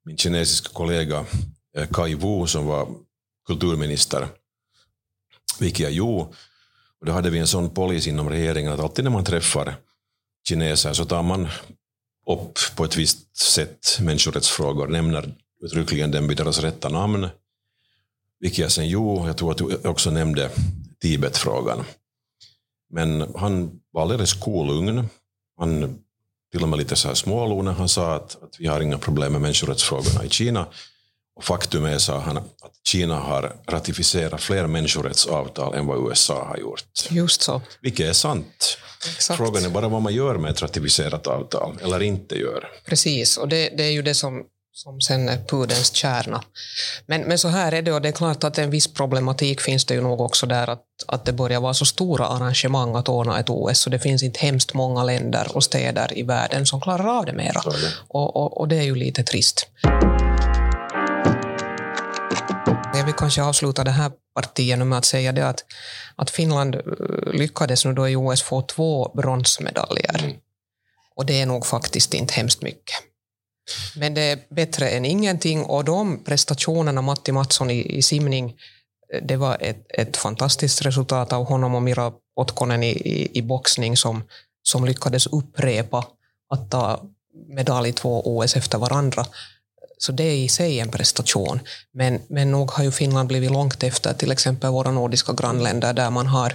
min 0.04 0.16
kinesiska 0.16 0.68
kollega 0.72 1.24
eh, 1.76 1.88
Kai 1.88 2.14
Wu 2.14 2.46
som 2.46 2.66
var 2.66 2.88
kulturminister, 3.46 4.28
vilket 5.58 5.80
jag 5.80 5.92
gjorde. 5.92 6.24
Och 7.00 7.06
då 7.06 7.12
hade 7.12 7.30
vi 7.30 7.38
en 7.38 7.46
sån 7.46 7.70
policy 7.70 8.10
inom 8.10 8.28
regeringen 8.28 8.72
att 8.72 8.80
alltid 8.80 9.04
när 9.04 9.12
man 9.12 9.24
träffar 9.24 9.74
kineser 10.48 10.92
så 10.92 11.04
tar 11.04 11.22
man 11.22 11.48
upp 12.32 12.58
på 12.76 12.84
ett 12.84 12.96
visst 12.96 13.36
sätt 13.36 13.98
människorättsfrågor, 14.00 14.88
nämner 14.88 15.34
uttryckligen 15.62 16.10
den 16.10 16.28
vid 16.28 16.36
deras 16.36 16.58
rätta 16.58 16.88
namn. 16.88 17.28
Vilket 18.40 18.58
jag 18.58 18.72
sen 18.72 18.88
gjorde, 18.88 19.26
jag 19.26 19.36
tror 19.36 19.50
att 19.50 19.58
du 19.58 19.88
också 19.88 20.10
nämnde 20.10 20.50
Tibetfrågan. 21.00 21.84
Men 22.90 23.34
han 23.36 23.80
var 23.92 24.02
alldeles 24.02 24.32
kolugn. 24.32 25.08
Han 25.58 25.98
till 26.52 26.62
och 26.62 26.68
med 26.68 26.78
lite 26.78 26.96
så 26.96 27.08
här 27.08 27.14
smålo 27.14 27.62
när 27.62 27.72
han 27.72 27.88
sa 27.88 28.14
att, 28.14 28.42
att 28.42 28.56
vi 28.58 28.66
har 28.66 28.80
inga 28.80 28.98
problem 28.98 29.32
med 29.32 29.40
människorättsfrågorna 29.40 30.24
i 30.24 30.28
Kina. 30.28 30.66
Faktum 31.40 31.84
är, 31.84 31.98
sa 31.98 32.18
han, 32.18 32.36
att 32.36 32.44
Kina 32.88 33.14
har 33.14 33.56
ratificerat 33.68 34.42
fler 34.42 34.66
människorättsavtal 34.66 35.74
än 35.74 35.86
vad 35.86 36.08
USA 36.08 36.44
har 36.44 36.56
gjort. 36.56 36.84
Just 37.10 37.42
så. 37.42 37.62
Vilket 37.80 38.06
är 38.06 38.12
sant. 38.12 38.78
Exakt. 39.14 39.36
Frågan 39.38 39.64
är 39.64 39.68
bara 39.68 39.88
vad 39.88 40.02
man 40.02 40.14
gör 40.14 40.34
med 40.34 40.50
ett 40.50 40.62
ratificerat 40.62 41.26
avtal, 41.26 41.78
eller 41.82 42.02
inte 42.02 42.34
gör. 42.34 42.68
Precis, 42.84 43.36
och 43.36 43.48
det, 43.48 43.68
det 43.76 43.84
är 43.84 43.90
ju 43.90 44.02
det 44.02 44.14
som, 44.14 44.42
som 44.72 45.00
sen 45.00 45.28
är 45.28 45.44
pudelns 45.44 45.92
kärna. 45.92 46.44
Men, 47.06 47.20
men 47.20 47.38
så 47.38 47.48
här 47.48 47.72
är 47.72 47.82
det, 47.82 47.92
och 47.92 48.02
det 48.02 48.08
är 48.08 48.12
klart 48.12 48.44
att 48.44 48.58
en 48.58 48.70
viss 48.70 48.94
problematik 48.94 49.60
finns 49.60 49.84
det 49.84 49.94
ju 49.94 50.00
nog 50.00 50.20
också 50.20 50.46
där 50.46 50.70
att, 50.70 50.84
att 51.06 51.24
det 51.24 51.32
börjar 51.32 51.60
vara 51.60 51.74
så 51.74 51.84
stora 51.84 52.26
arrangemang 52.26 52.94
att 52.94 53.08
ordna 53.08 53.40
ett 53.40 53.50
OS, 53.50 53.78
så 53.78 53.90
det 53.90 53.98
finns 53.98 54.22
inte 54.22 54.40
hemskt 54.40 54.74
många 54.74 55.04
länder 55.04 55.46
och 55.54 55.64
städer 55.64 56.18
i 56.18 56.22
världen 56.22 56.66
som 56.66 56.80
klarar 56.80 57.18
av 57.18 57.26
det 57.26 57.32
mera. 57.32 57.60
Och, 58.08 58.36
och, 58.36 58.60
och 58.60 58.68
det 58.68 58.76
är 58.76 58.82
ju 58.82 58.94
lite 58.94 59.22
trist. 59.22 59.66
Kanske 63.20 63.42
avsluta 63.42 63.84
det 63.84 63.90
här 63.90 64.12
partiet 64.34 64.78
med 64.78 64.98
att 64.98 65.04
säga 65.04 65.32
det 65.32 65.48
att, 65.48 65.64
att 66.16 66.30
Finland 66.30 66.74
eh, 66.74 66.82
lyckades 67.32 67.84
nu 67.84 67.92
då 67.92 68.08
i 68.08 68.16
OS 68.16 68.42
få 68.42 68.62
två 68.62 69.12
bronsmedaljer. 69.14 70.24
Mm. 70.24 70.36
Och 71.16 71.26
det 71.26 71.40
är 71.40 71.46
nog 71.46 71.66
faktiskt 71.66 72.14
inte 72.14 72.34
hemskt 72.34 72.62
mycket. 72.62 72.94
Men 73.96 74.14
det 74.14 74.22
är 74.22 74.38
bättre 74.48 74.88
än 74.88 75.04
ingenting 75.04 75.64
och 75.64 75.84
de 75.84 76.24
prestationerna, 76.24 77.02
Matti 77.02 77.32
Mattsson 77.32 77.70
i, 77.70 77.98
i 77.98 78.02
simning, 78.02 78.56
eh, 79.14 79.22
det 79.22 79.36
var 79.36 79.56
ett, 79.60 79.86
ett 79.88 80.16
fantastiskt 80.16 80.82
resultat 80.82 81.32
av 81.32 81.44
honom 81.44 81.74
och 81.74 81.82
Mira 81.82 82.12
Potkonen 82.36 82.82
i, 82.82 82.90
i, 82.90 83.38
i 83.38 83.42
boxning 83.42 83.96
som, 83.96 84.22
som 84.62 84.84
lyckades 84.84 85.26
upprepa 85.26 86.06
att 86.50 86.70
ta 86.70 87.02
medalj 87.48 87.92
två 87.92 88.22
OS 88.36 88.56
efter 88.56 88.78
varandra. 88.78 89.26
Så 90.02 90.12
det 90.12 90.24
är 90.24 90.36
i 90.36 90.48
sig 90.48 90.80
en 90.80 90.90
prestation. 90.90 91.60
Men, 91.92 92.20
men 92.28 92.50
nog 92.50 92.70
har 92.70 92.84
ju 92.84 92.90
Finland 92.90 93.28
blivit 93.28 93.50
långt 93.50 93.82
efter 93.82 94.14
till 94.14 94.32
exempel 94.32 94.70
våra 94.70 94.90
nordiska 94.90 95.32
grannländer 95.32 95.92
där 95.92 96.10
man 96.10 96.26
har 96.26 96.54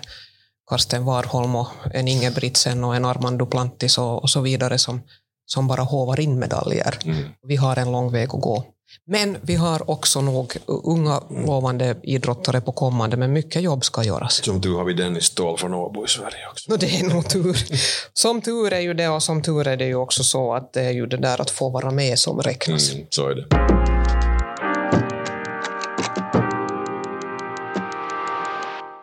Karsten 0.70 1.06
Warholm 1.06 1.56
och 1.56 1.68
en 1.94 2.08
Ingebrigtsen 2.08 2.84
och 2.84 2.96
en 2.96 3.06
Armand 3.06 3.40
Duplantis 3.40 3.98
och, 3.98 4.24
och 4.24 4.30
så 4.30 4.42
vidare 4.42 4.78
som, 4.78 5.02
som 5.46 5.68
bara 5.68 5.82
hovar 5.82 6.20
in 6.20 6.40
medaljer. 6.40 7.00
Mm. 7.06 7.30
Vi 7.48 7.56
har 7.56 7.80
en 7.80 7.92
lång 7.92 8.12
väg 8.12 8.30
att 8.34 8.42
gå. 8.42 8.64
Men 9.08 9.38
vi 9.42 9.56
har 9.56 9.90
också 9.90 10.22
nog 10.22 10.58
unga 10.68 11.22
lovande 11.30 11.96
idrottare 12.04 12.62
på 12.62 12.72
kommande, 12.72 13.18
men 13.18 13.34
mycket 13.34 13.62
jobb 13.62 13.86
ska 13.86 14.04
göras. 14.04 14.44
Som 14.46 14.62
tur 14.62 14.78
har 14.78 14.84
vi 14.84 14.94
Dennis 14.94 15.24
Ståhl 15.24 15.58
från 15.58 15.74
Åbo 15.74 16.06
i 16.06 16.08
Sverige 16.08 16.48
också. 16.52 16.72
No, 16.72 16.78
det 16.78 17.00
är 17.00 17.04
nog 17.04 17.30
tur. 17.30 17.58
Som 18.14 18.42
tur 18.42 18.74
är 18.74 18.80
ju 18.80 18.94
det, 18.94 19.10
och 19.10 19.24
som 19.24 19.42
tur 19.42 19.68
är 19.68 19.78
det 19.78 19.86
ju 19.86 19.96
också 19.96 20.24
så 20.24 20.54
att 20.54 20.74
det 20.74 20.82
är 20.82 20.92
ju 20.92 21.06
det 21.06 21.18
där 21.18 21.42
att 21.42 21.50
få 21.50 21.70
vara 21.70 21.92
med 21.92 22.20
som 22.20 22.42
räknas. 22.42 22.94
Mm, 22.94 23.06
så 23.10 23.28
är 23.28 23.36
det. 23.36 23.46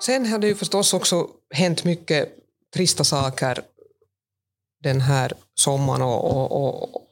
Sen 0.03 0.27
har 0.27 0.39
det 0.39 0.47
ju 0.47 0.55
förstås 0.55 0.95
också 0.95 1.27
hänt 1.55 1.85
mycket 1.85 2.29
trista 2.75 3.05
saker 3.05 3.63
den 4.83 5.01
här 5.01 5.33
sommaren 5.55 6.03
och, 6.03 6.25
och, 6.25 6.93
och 6.95 7.03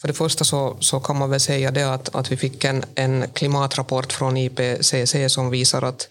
för 0.00 0.08
det 0.08 0.14
första 0.14 0.44
så, 0.44 0.76
så 0.80 1.00
kan 1.00 1.18
man 1.18 1.30
väl 1.30 1.40
säga 1.40 1.70
det 1.70 1.92
att, 1.94 2.14
att 2.14 2.32
vi 2.32 2.36
fick 2.36 2.64
en, 2.64 2.84
en 2.94 3.24
klimatrapport 3.32 4.12
från 4.12 4.36
IPCC 4.36 5.14
som 5.28 5.50
visar 5.50 5.82
att, 5.82 6.06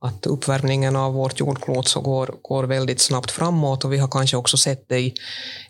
att 0.00 0.26
uppvärmningen 0.26 0.96
av 0.96 1.14
vårt 1.14 1.40
jordklot 1.40 1.88
så 1.88 2.00
går, 2.00 2.34
går 2.42 2.64
väldigt 2.64 3.00
snabbt 3.00 3.30
framåt 3.30 3.84
och 3.84 3.92
vi 3.92 3.98
har 3.98 4.08
kanske 4.08 4.36
också 4.36 4.56
sett 4.56 4.88
det 4.88 5.00
i, 5.00 5.14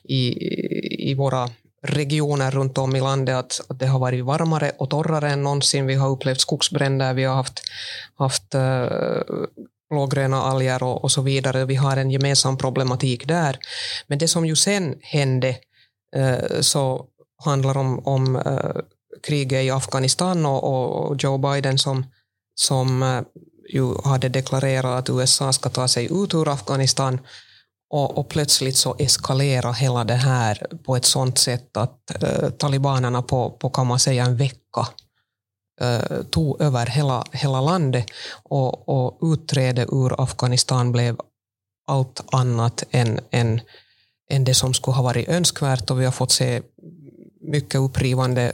i, 0.04 1.10
i 1.10 1.14
våra 1.14 1.50
regioner 1.82 2.50
runt 2.50 2.78
om 2.78 2.96
i 2.96 3.00
landet 3.00 3.36
att, 3.36 3.60
att 3.68 3.78
det 3.78 3.86
har 3.86 3.98
varit 3.98 4.24
varmare 4.24 4.72
och 4.78 4.90
torrare 4.90 5.30
än 5.30 5.42
någonsin. 5.42 5.86
Vi 5.86 5.94
har 5.94 6.08
upplevt 6.08 6.40
skogsbränder, 6.40 7.14
vi 7.14 7.24
har 7.24 7.34
haft, 7.34 7.62
haft 8.14 8.54
eh, 8.54 8.82
uh, 8.82 9.22
blågröna 9.90 10.42
alger 10.42 10.82
och, 10.82 11.04
och 11.04 11.12
så 11.12 11.22
vidare. 11.22 11.64
Vi 11.64 11.74
har 11.74 11.96
en 11.96 12.10
gemensam 12.10 12.58
problematik 12.58 13.28
där. 13.28 13.58
Men 14.06 14.18
det 14.18 14.28
som 14.28 14.46
ju 14.46 14.56
sen 14.56 14.94
hände 15.02 15.56
eh, 16.16 16.60
så 16.60 17.06
handlar 17.45 17.76
om, 17.76 18.07
om 18.07 18.37
eh, 18.37 18.80
kriget 19.23 19.64
i 19.64 19.71
Afghanistan 19.71 20.47
och, 20.47 20.64
och 20.64 21.16
Joe 21.18 21.38
Biden 21.38 21.78
som, 21.78 22.07
som 22.54 23.02
eh, 23.02 23.23
ju 23.68 23.95
hade 24.04 24.28
deklarerat 24.28 24.99
att 24.99 25.11
USA 25.11 25.52
ska 25.52 25.68
ta 25.68 25.88
sig 25.88 26.04
ut 26.04 26.35
ur 26.35 26.49
Afghanistan. 26.49 27.21
Och, 27.90 28.18
och 28.18 28.28
plötsligt 28.28 28.76
så 28.76 28.97
eskalerar 28.99 29.73
hela 29.73 30.04
det 30.04 30.14
här 30.14 30.66
på 30.85 30.97
ett 30.97 31.04
sånt 31.04 31.38
sätt 31.38 31.76
att 31.76 32.23
eh, 32.23 32.50
talibanerna 32.50 33.23
på, 33.23 33.50
på, 33.50 33.71
kan 33.71 33.87
man 33.87 33.99
säga, 33.99 34.25
en 34.25 34.37
vecka 34.37 34.88
eh, 35.80 36.23
tog 36.30 36.61
över 36.61 36.87
hela, 36.87 37.25
hela 37.33 37.61
landet 37.61 38.07
och, 38.42 38.88
och 38.88 39.18
utträde 39.23 39.83
ur 39.83 40.23
Afghanistan 40.23 40.92
blev 40.92 41.16
allt 41.87 42.25
annat 42.33 42.85
än, 42.90 43.21
än, 43.30 43.61
än 44.30 44.45
det 44.45 44.54
som 44.54 44.75
skulle 44.75 44.95
ha 44.95 45.02
varit 45.02 45.28
önskvärt. 45.28 45.90
Och 45.90 46.00
vi 46.00 46.04
har 46.04 46.12
fått 46.12 46.33
se 46.33 46.62
mycket 47.50 47.80
upprivande 47.80 48.52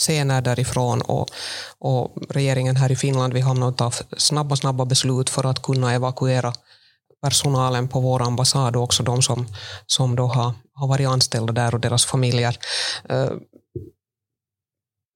scener 0.00 0.40
därifrån 0.42 1.02
och, 1.02 1.30
och 1.78 2.12
regeringen 2.30 2.76
här 2.76 2.92
i 2.92 2.96
Finland 2.96 3.34
vi 3.34 3.40
hamnade 3.40 3.64
hamnat 3.64 3.80
av 3.80 3.94
snabba, 4.16 4.56
snabba 4.56 4.84
beslut 4.84 5.30
för 5.30 5.46
att 5.46 5.62
kunna 5.62 5.94
evakuera 5.94 6.52
personalen 7.22 7.88
på 7.88 8.00
vår 8.00 8.22
ambassad 8.22 8.76
och 8.76 8.82
också 8.82 9.02
de 9.02 9.22
som, 9.22 9.46
som 9.86 10.16
då 10.16 10.26
har, 10.26 10.52
har 10.74 10.88
varit 10.88 11.08
anställda 11.08 11.52
där 11.52 11.74
och 11.74 11.80
deras 11.80 12.04
familjer. 12.04 12.58
Uh, 13.12 13.32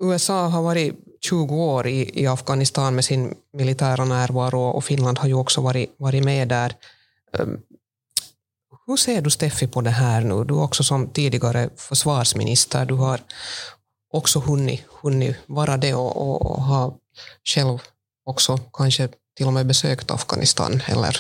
USA 0.05 0.47
har 0.47 0.63
varit 0.63 0.95
20 1.25 1.55
år 1.55 1.87
i, 1.87 2.23
i 2.23 2.27
Afghanistan 2.27 2.95
med 2.95 3.05
sin 3.05 3.35
militära 3.53 4.05
närvaro 4.05 4.61
och 4.61 4.85
Finland 4.85 5.19
har 5.19 5.29
ju 5.29 5.35
också 5.35 5.61
varit, 5.61 5.95
varit 5.99 6.25
med 6.25 6.49
där. 6.49 6.75
Uh, 7.41 7.47
hur 8.87 8.97
ser 8.97 9.23
du 9.23 9.31
Steffi 9.31 9.67
på 9.67 9.81
det 9.81 9.91
här 9.91 10.21
nu? 10.21 10.45
Du 10.45 10.55
också 10.55 10.85
som 10.85 11.09
tidigare 11.09 11.71
försvarsminister, 11.77 12.87
du 12.87 12.95
har 12.95 13.21
också 14.13 14.41
hunnit, 14.41 14.85
hunnit 15.03 15.37
vara 15.47 15.77
det 15.77 15.95
och, 15.95 16.17
och, 16.17 16.51
och 16.51 16.63
ha 16.63 16.99
själv 17.45 17.79
också 18.25 18.59
kanske 18.73 19.09
till 19.37 19.47
och 19.47 19.53
med 19.53 19.67
besökt 19.67 20.11
Afghanistan 20.11 20.83
eller 20.87 21.17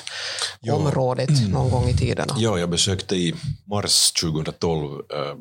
ja. 0.61 0.75
området 0.75 1.29
mm. 1.29 1.51
någon 1.51 1.71
gång 1.71 1.89
i 1.89 1.97
tiderna? 1.97 2.35
Ja, 2.39 2.59
jag 2.59 2.71
besökte 2.71 3.17
i 3.17 3.35
mars 3.67 4.13
2012 4.13 5.01
äh, 5.11 5.37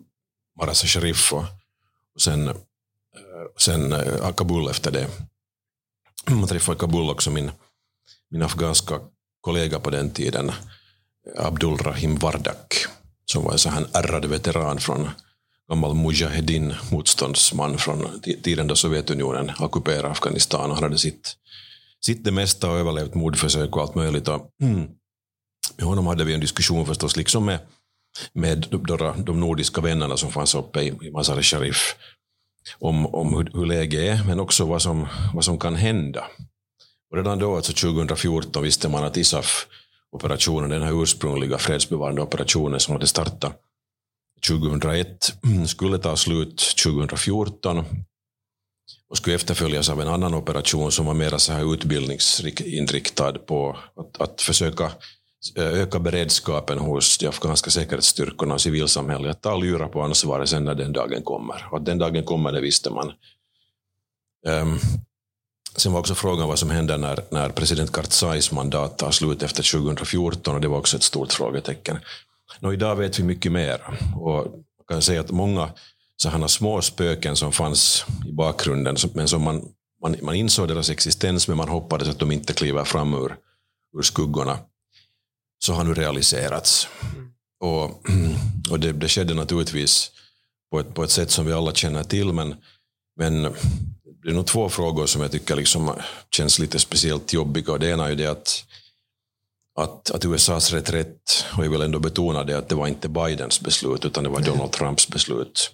Marasa 0.59 0.87
Sharif 0.87 1.33
och, 1.33 1.45
sen, 2.21 2.47
äh, 2.47 2.53
sen 3.57 3.93
äh, 3.93 4.31
Kabul 4.33 4.69
efter 4.69 4.91
det. 4.91 5.07
Man 6.29 6.47
träffade 6.47 6.75
i 6.75 6.79
Kabul 6.79 7.09
också 7.09 7.31
min, 7.31 7.51
min 8.29 8.41
afghanska 8.41 8.99
kollega 9.41 9.79
på 9.79 9.89
den 9.89 10.11
tiden, 10.11 10.51
Abdul 11.37 11.77
Rahim 11.77 12.15
Vardak, 12.15 12.85
som 13.25 13.43
var 13.43 13.51
en 13.51 13.59
sån 13.59 13.71
här 13.71 13.87
ärrad 13.93 14.25
veteran 14.25 14.79
från 14.79 15.09
gammal 15.69 15.95
mujahedin 15.95 16.73
motståndsman 16.91 17.77
från 17.77 18.21
tiden 18.43 18.67
då 18.67 18.75
Sovjetunionen 18.75 19.51
ockuperade 19.59 20.09
Afghanistan 20.09 20.69
och 20.69 20.75
han 20.75 20.83
hade 20.83 20.97
sitt 20.97 21.37
sitt 22.05 22.23
det 22.23 22.31
mesta 22.31 22.71
och 22.71 22.77
överlevt 22.77 23.15
mordförsök 23.15 23.75
och 23.75 23.81
allt 23.81 23.95
möjligt. 23.95 24.27
Och, 24.27 24.49
mm, 24.61 24.87
med 25.77 25.85
honom 25.85 26.07
hade 26.07 26.23
vi 26.23 26.33
en 26.33 26.39
diskussion 26.39 26.85
förstås, 26.85 27.15
liksom 27.15 27.45
med, 27.45 27.59
med 28.33 28.67
de, 28.69 29.23
de 29.25 29.39
nordiska 29.39 29.81
vännerna 29.81 30.17
som 30.17 30.31
fanns 30.31 30.55
uppe 30.55 30.81
i, 30.81 30.87
i 31.01 31.11
Mazar-e 31.11 31.43
Sharif, 31.43 31.95
om, 32.79 33.05
om 33.05 33.37
hur, 33.37 33.51
hur 33.53 33.65
läget 33.65 33.99
är, 33.99 34.27
men 34.27 34.39
också 34.39 34.65
vad 34.65 34.81
som, 34.81 35.07
vad 35.33 35.45
som 35.45 35.59
kan 35.59 35.75
hända. 35.75 36.27
Och 37.11 37.17
redan 37.17 37.39
då, 37.39 37.55
alltså 37.55 37.73
2014, 37.73 38.63
visste 38.63 38.89
man 38.89 39.03
att 39.03 39.17
Isaf 39.17 39.67
operationen, 40.11 40.69
den 40.69 40.81
här 40.81 41.01
ursprungliga 41.01 41.57
fredsbevarande 41.57 42.21
operationen 42.21 42.79
som 42.79 42.93
hade 42.93 43.07
startat 43.07 43.61
2001, 44.47 45.33
mm, 45.43 45.67
skulle 45.67 45.97
ta 45.97 46.15
slut 46.15 46.57
2014 46.83 47.85
och 49.09 49.17
skulle 49.17 49.35
efterföljas 49.35 49.89
av 49.89 50.01
en 50.01 50.07
annan 50.07 50.33
operation 50.33 50.91
som 50.91 51.05
var 51.05 51.13
mer 51.13 51.37
så 51.37 51.53
här 51.53 51.73
utbildningsinriktad 51.73 53.33
på 53.33 53.77
att, 53.95 54.21
att 54.21 54.41
försöka 54.41 54.91
eh, 55.57 55.67
öka 55.67 55.99
beredskapen 55.99 56.79
hos 56.79 57.17
de 57.17 57.27
afghanska 57.27 57.69
säkerhetsstyrkorna 57.71 58.53
och 58.53 58.61
civilsamhället 58.61 59.31
att 59.31 59.41
ta 59.41 59.55
lyra 59.55 59.87
på 59.87 60.01
ansvaret 60.01 60.49
sen 60.49 60.65
när 60.65 60.75
den 60.75 60.93
dagen 60.93 61.23
kommer. 61.23 61.67
Och 61.71 61.77
att 61.77 61.85
den 61.85 61.97
dagen 61.97 62.23
kommer, 62.23 62.51
det 62.51 62.61
visste 62.61 62.89
man. 62.89 63.11
Um, 64.47 64.79
sen 65.75 65.91
var 65.91 65.99
också 65.99 66.15
frågan 66.15 66.47
vad 66.47 66.59
som 66.59 66.69
händer 66.69 66.97
när, 66.97 67.23
när 67.29 67.49
president 67.49 67.91
Karzais 67.91 68.51
mandat 68.51 68.97
tar 68.97 69.11
slut 69.11 69.43
efter 69.43 69.71
2014 69.71 70.55
och 70.55 70.61
det 70.61 70.67
var 70.67 70.77
också 70.77 70.97
ett 70.97 71.03
stort 71.03 71.33
frågetecken. 71.33 71.97
Nå, 72.59 72.73
idag 72.73 72.95
vet 72.95 73.19
vi 73.19 73.23
mycket 73.23 73.51
mer 73.51 73.81
och 74.15 74.35
man 74.35 74.85
kan 74.87 75.01
säga 75.01 75.21
att 75.21 75.31
många 75.31 75.69
sådana 76.21 76.47
små 76.47 76.81
spöken 76.81 77.35
som 77.35 77.51
fanns 77.51 78.05
i 78.27 78.31
bakgrunden, 78.31 78.95
men 79.13 79.27
som 79.27 79.41
man, 79.41 79.65
man, 80.01 80.15
man 80.21 80.35
insåg 80.35 80.67
deras 80.67 80.89
existens, 80.89 81.47
men 81.47 81.57
man 81.57 81.69
hoppades 81.69 82.09
att 82.09 82.19
de 82.19 82.31
inte 82.31 82.53
kliver 82.53 82.83
fram 82.83 83.13
ur, 83.13 83.35
ur 83.97 84.01
skuggorna, 84.01 84.57
så 85.59 85.73
har 85.73 85.83
nu 85.83 85.93
realiserats. 85.93 86.87
Och, 87.59 87.83
och 88.71 88.79
det, 88.79 88.91
det 88.91 89.07
skedde 89.07 89.33
naturligtvis 89.33 90.11
på 90.71 90.79
ett, 90.79 90.93
på 90.93 91.03
ett 91.03 91.11
sätt 91.11 91.31
som 91.31 91.45
vi 91.45 91.53
alla 91.53 91.73
känner 91.73 92.03
till, 92.03 92.33
men, 92.33 92.55
men 93.17 93.53
det 94.23 94.29
är 94.29 94.33
nog 94.33 94.47
två 94.47 94.69
frågor 94.69 95.05
som 95.05 95.21
jag 95.21 95.31
tycker 95.31 95.55
liksom 95.55 95.95
känns 96.31 96.59
lite 96.59 96.79
speciellt 96.79 97.33
jobbiga. 97.33 97.71
Och 97.73 97.79
det 97.79 97.89
ena 97.89 98.05
är 98.05 98.09
ju 98.09 98.15
det 98.15 98.27
att, 98.27 98.65
att, 99.79 100.11
att 100.11 100.25
USAs 100.25 100.73
reträtt, 100.73 101.45
och 101.57 101.65
jag 101.65 101.69
vill 101.69 101.81
ändå 101.81 101.99
betona 101.99 102.43
det, 102.43 102.57
att 102.57 102.69
det 102.69 102.75
var 102.75 102.87
inte 102.87 103.09
Bidens 103.09 103.61
beslut, 103.61 104.05
utan 104.05 104.23
det 104.23 104.29
var 104.29 104.39
Donald 104.39 104.71
Trumps 104.71 105.07
beslut 105.07 105.71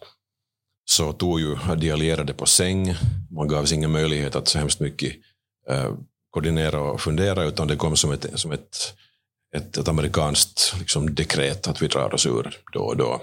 så 0.89 1.13
tog 1.13 1.39
ju 1.39 1.55
de 1.77 1.91
allierade 1.91 2.33
på 2.33 2.45
säng. 2.45 2.95
Man 3.31 3.47
gavs 3.47 3.71
ingen 3.71 3.91
möjlighet 3.91 4.35
att 4.35 4.47
så 4.47 4.59
hemskt 4.59 4.79
mycket 4.79 5.15
eh, 5.69 5.93
koordinera 6.29 6.81
och 6.81 7.01
fundera, 7.01 7.43
utan 7.43 7.67
det 7.67 7.75
kom 7.75 7.97
som 7.97 8.11
ett, 8.11 8.25
som 8.39 8.51
ett, 8.51 8.93
ett, 9.55 9.77
ett 9.77 9.87
amerikanskt 9.87 10.75
liksom, 10.79 11.15
dekret 11.15 11.67
att 11.67 11.81
vi 11.81 11.87
drar 11.87 12.13
oss 12.13 12.25
ur 12.25 12.57
då 12.73 12.79
och 12.79 12.97
då. 12.97 13.21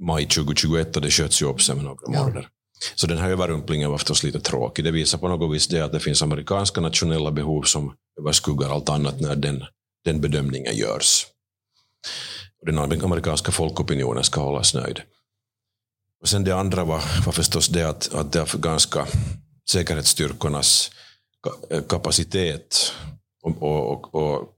Maj 0.00 0.26
2021 0.26 0.96
och 0.96 1.02
det 1.02 1.10
sköts 1.10 1.42
ju 1.42 1.46
upp 1.46 1.62
sen 1.62 1.76
med 1.76 1.84
några 1.84 2.08
månader. 2.08 2.48
Så 2.94 3.06
den 3.06 3.18
här 3.18 3.30
överrumplingen 3.30 3.90
var 3.90 3.98
förstås 3.98 4.22
lite 4.22 4.40
tråkig. 4.40 4.84
Det 4.84 4.90
visar 4.90 5.18
på 5.18 5.28
något 5.28 5.54
vis 5.54 5.68
det 5.68 5.80
att 5.80 5.92
det 5.92 6.00
finns 6.00 6.22
amerikanska 6.22 6.80
nationella 6.80 7.30
behov 7.30 7.62
som 7.62 7.94
överskuggar 8.20 8.70
allt 8.70 8.88
annat 8.88 9.20
när 9.20 9.36
den, 9.36 9.64
den 10.04 10.20
bedömningen 10.20 10.76
görs. 10.76 11.26
Och 12.60 12.66
den 12.66 12.78
amerikanska 12.78 13.52
folkopinionen 13.52 14.24
ska 14.24 14.40
hållas 14.40 14.74
nöjd. 14.74 15.00
Och 16.20 16.28
sen 16.28 16.44
det 16.44 16.56
andra 16.56 16.84
var, 16.84 17.02
var 17.26 17.32
förstås 17.32 17.68
det 17.68 17.82
att, 17.82 18.14
att 18.14 18.32
det 18.32 18.42
afghanska 18.42 19.06
säkerhetsstyrkornas 19.70 20.90
eh, 21.70 21.82
kapacitet 21.82 22.92
och, 23.42 23.62
och, 23.62 24.14
och, 24.14 24.50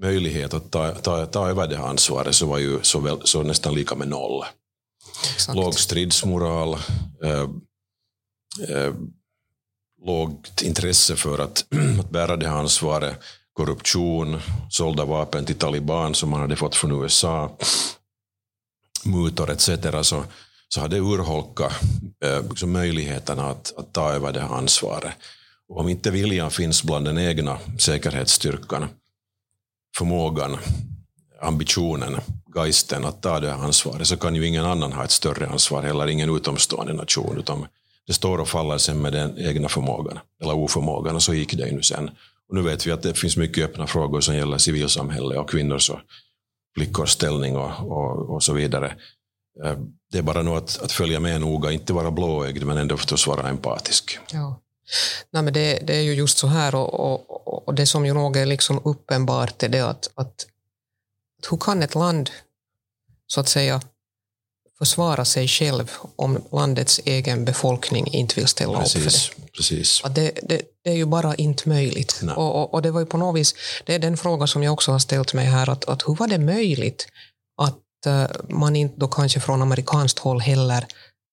möjlighet 0.00 0.54
att 0.54 0.70
ta, 0.70 0.94
ta, 0.94 1.26
ta 1.26 1.48
över 1.48 1.66
det 1.66 1.78
ansvaret 1.78 2.34
så 2.34 2.46
var 2.46 2.58
ju 2.58 2.78
så, 2.82 3.00
väl, 3.00 3.20
så 3.24 3.42
nästan 3.42 3.74
lika 3.74 3.94
med 3.94 4.08
noll. 4.08 4.44
Exakt. 5.34 5.56
Låg 5.56 5.74
stridsmoral, 5.74 6.74
eh, 7.24 7.48
eh, 8.68 8.94
lågt 10.04 10.62
intresse 10.62 11.16
för 11.16 11.38
att, 11.38 11.64
att 12.00 12.10
bära 12.10 12.36
det 12.36 12.48
här 12.48 12.56
ansvaret, 12.56 13.18
korruption, 13.52 14.40
sålda 14.70 15.04
vapen 15.04 15.44
till 15.44 15.58
Taliban 15.58 16.14
som 16.14 16.30
man 16.30 16.40
hade 16.40 16.56
fått 16.56 16.76
från 16.76 17.02
USA, 17.02 17.56
mutor 19.04 19.50
etc. 19.50 19.68
Så, 20.02 20.24
så 20.68 20.80
har 20.80 20.88
det 20.88 20.98
urholkat 20.98 21.72
eh, 22.24 22.48
liksom 22.48 22.72
möjligheterna 22.72 23.50
att, 23.50 23.72
att 23.76 23.92
ta 23.92 24.12
över 24.12 24.32
det 24.32 24.40
här 24.40 24.54
ansvaret. 24.54 25.12
Och 25.68 25.80
om 25.80 25.88
inte 25.88 26.10
viljan 26.10 26.50
finns 26.50 26.82
bland 26.82 27.04
den 27.04 27.18
egna 27.18 27.58
säkerhetsstyrkan, 27.78 28.88
förmågan, 29.98 30.58
ambitionen, 31.40 32.20
geisten 32.54 33.04
att 33.04 33.22
ta 33.22 33.40
det 33.40 33.50
här 33.50 33.64
ansvaret, 33.64 34.06
så 34.06 34.16
kan 34.16 34.34
ju 34.34 34.46
ingen 34.46 34.64
annan 34.64 34.92
ha 34.92 35.04
ett 35.04 35.10
större 35.10 35.46
ansvar, 35.46 35.82
heller 35.82 36.06
ingen 36.06 36.36
utomstående 36.36 36.92
nation, 36.92 37.38
utan 37.38 37.66
det 38.06 38.12
står 38.12 38.38
och 38.38 38.48
faller 38.48 38.78
sen 38.78 39.02
med 39.02 39.12
den 39.12 39.38
egna 39.38 39.68
förmågan, 39.68 40.18
eller 40.42 40.54
oförmågan, 40.54 41.14
och 41.14 41.22
så 41.22 41.34
gick 41.34 41.56
det 41.56 41.68
ju 41.68 41.74
nu 41.74 41.82
sen. 41.82 42.10
Och 42.48 42.56
nu 42.56 42.62
vet 42.62 42.86
vi 42.86 42.90
att 42.90 43.02
det 43.02 43.14
finns 43.14 43.36
mycket 43.36 43.64
öppna 43.64 43.86
frågor 43.86 44.20
som 44.20 44.36
gäller 44.36 44.58
civilsamhälle 44.58 45.38
och 45.38 45.50
kvinnors 45.50 45.90
och 45.90 45.98
flickors 46.74 47.10
ställning 47.10 47.56
och, 47.56 47.70
och, 47.92 48.34
och 48.34 48.42
så 48.42 48.52
vidare. 48.52 48.94
Eh, 49.64 49.78
det 50.12 50.18
är 50.18 50.22
bara 50.22 50.42
nog 50.42 50.56
att, 50.56 50.82
att 50.82 50.92
följa 50.92 51.20
med 51.20 51.40
noga, 51.40 51.72
inte 51.72 51.92
vara 51.92 52.10
blåögd 52.10 52.64
men 52.64 52.78
ändå 52.78 52.96
förstås 52.96 53.26
vara 53.26 53.48
empatisk. 53.48 54.18
Ja. 54.32 54.60
Nej, 55.30 55.42
men 55.42 55.52
det, 55.52 55.78
det 55.82 55.96
är 55.96 56.00
ju 56.00 56.14
just 56.14 56.38
så 56.38 56.46
här 56.46 56.74
och, 56.74 57.00
och, 57.00 57.68
och, 57.68 57.74
det 57.74 57.86
som 57.86 58.06
ju 58.06 58.14
nog 58.14 58.36
är 58.36 58.46
liksom 58.46 58.80
uppenbart 58.84 59.62
är 59.62 59.68
det 59.68 59.80
att, 59.80 60.10
att 60.14 60.46
hur 61.50 61.56
kan 61.56 61.82
ett 61.82 61.94
land 61.94 62.30
så 63.26 63.40
att 63.40 63.48
säga 63.48 63.80
försvara 64.78 65.24
sig 65.24 65.48
själv 65.48 65.90
om 66.16 66.44
landets 66.52 67.00
egen 67.04 67.44
befolkning 67.44 68.06
inte 68.06 68.34
vill 68.34 68.46
ställa 68.46 68.82
upp 68.82 68.88
för 68.88 69.00
Precis. 69.00 69.30
det. 69.36 69.52
precis. 69.52 70.02
Det, 70.02 70.30
det, 70.42 70.62
det 70.84 70.90
är 70.90 70.94
ju 70.94 71.04
bara 71.06 71.34
inte 71.34 71.68
möjligt. 71.68 72.22
Och, 72.36 72.62
och, 72.62 72.74
och 72.74 72.82
det 72.82 72.90
var 72.90 73.00
ju 73.00 73.06
på 73.06 73.16
något 73.16 73.40
vis, 73.40 73.54
det 73.86 73.94
är 73.94 73.98
den 73.98 74.16
fråga 74.16 74.46
som 74.46 74.62
jag 74.62 74.72
också 74.72 74.92
har 74.92 74.98
ställt 74.98 75.34
mig 75.34 75.46
här, 75.46 75.70
att, 75.70 75.84
att 75.84 76.08
hur 76.08 76.14
var 76.14 76.28
det 76.28 76.38
möjligt 76.38 77.06
att 77.62 78.06
eh, 78.06 78.26
man 78.48 78.76
inte 78.76 78.94
då 78.96 79.08
kanske 79.08 79.40
från 79.40 79.62
amerikanskt 79.62 80.18
håll 80.18 80.40
heller 80.40 80.86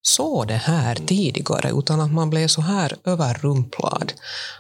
såg 0.08 0.48
det 0.48 0.54
här 0.54 0.96
tidigare, 0.96 1.72
utan 1.80 2.02
att 2.02 2.12
man 2.12 2.30
blev 2.30 2.48
så 2.48 2.62
här 2.62 2.98
överrumplad. 3.04 4.14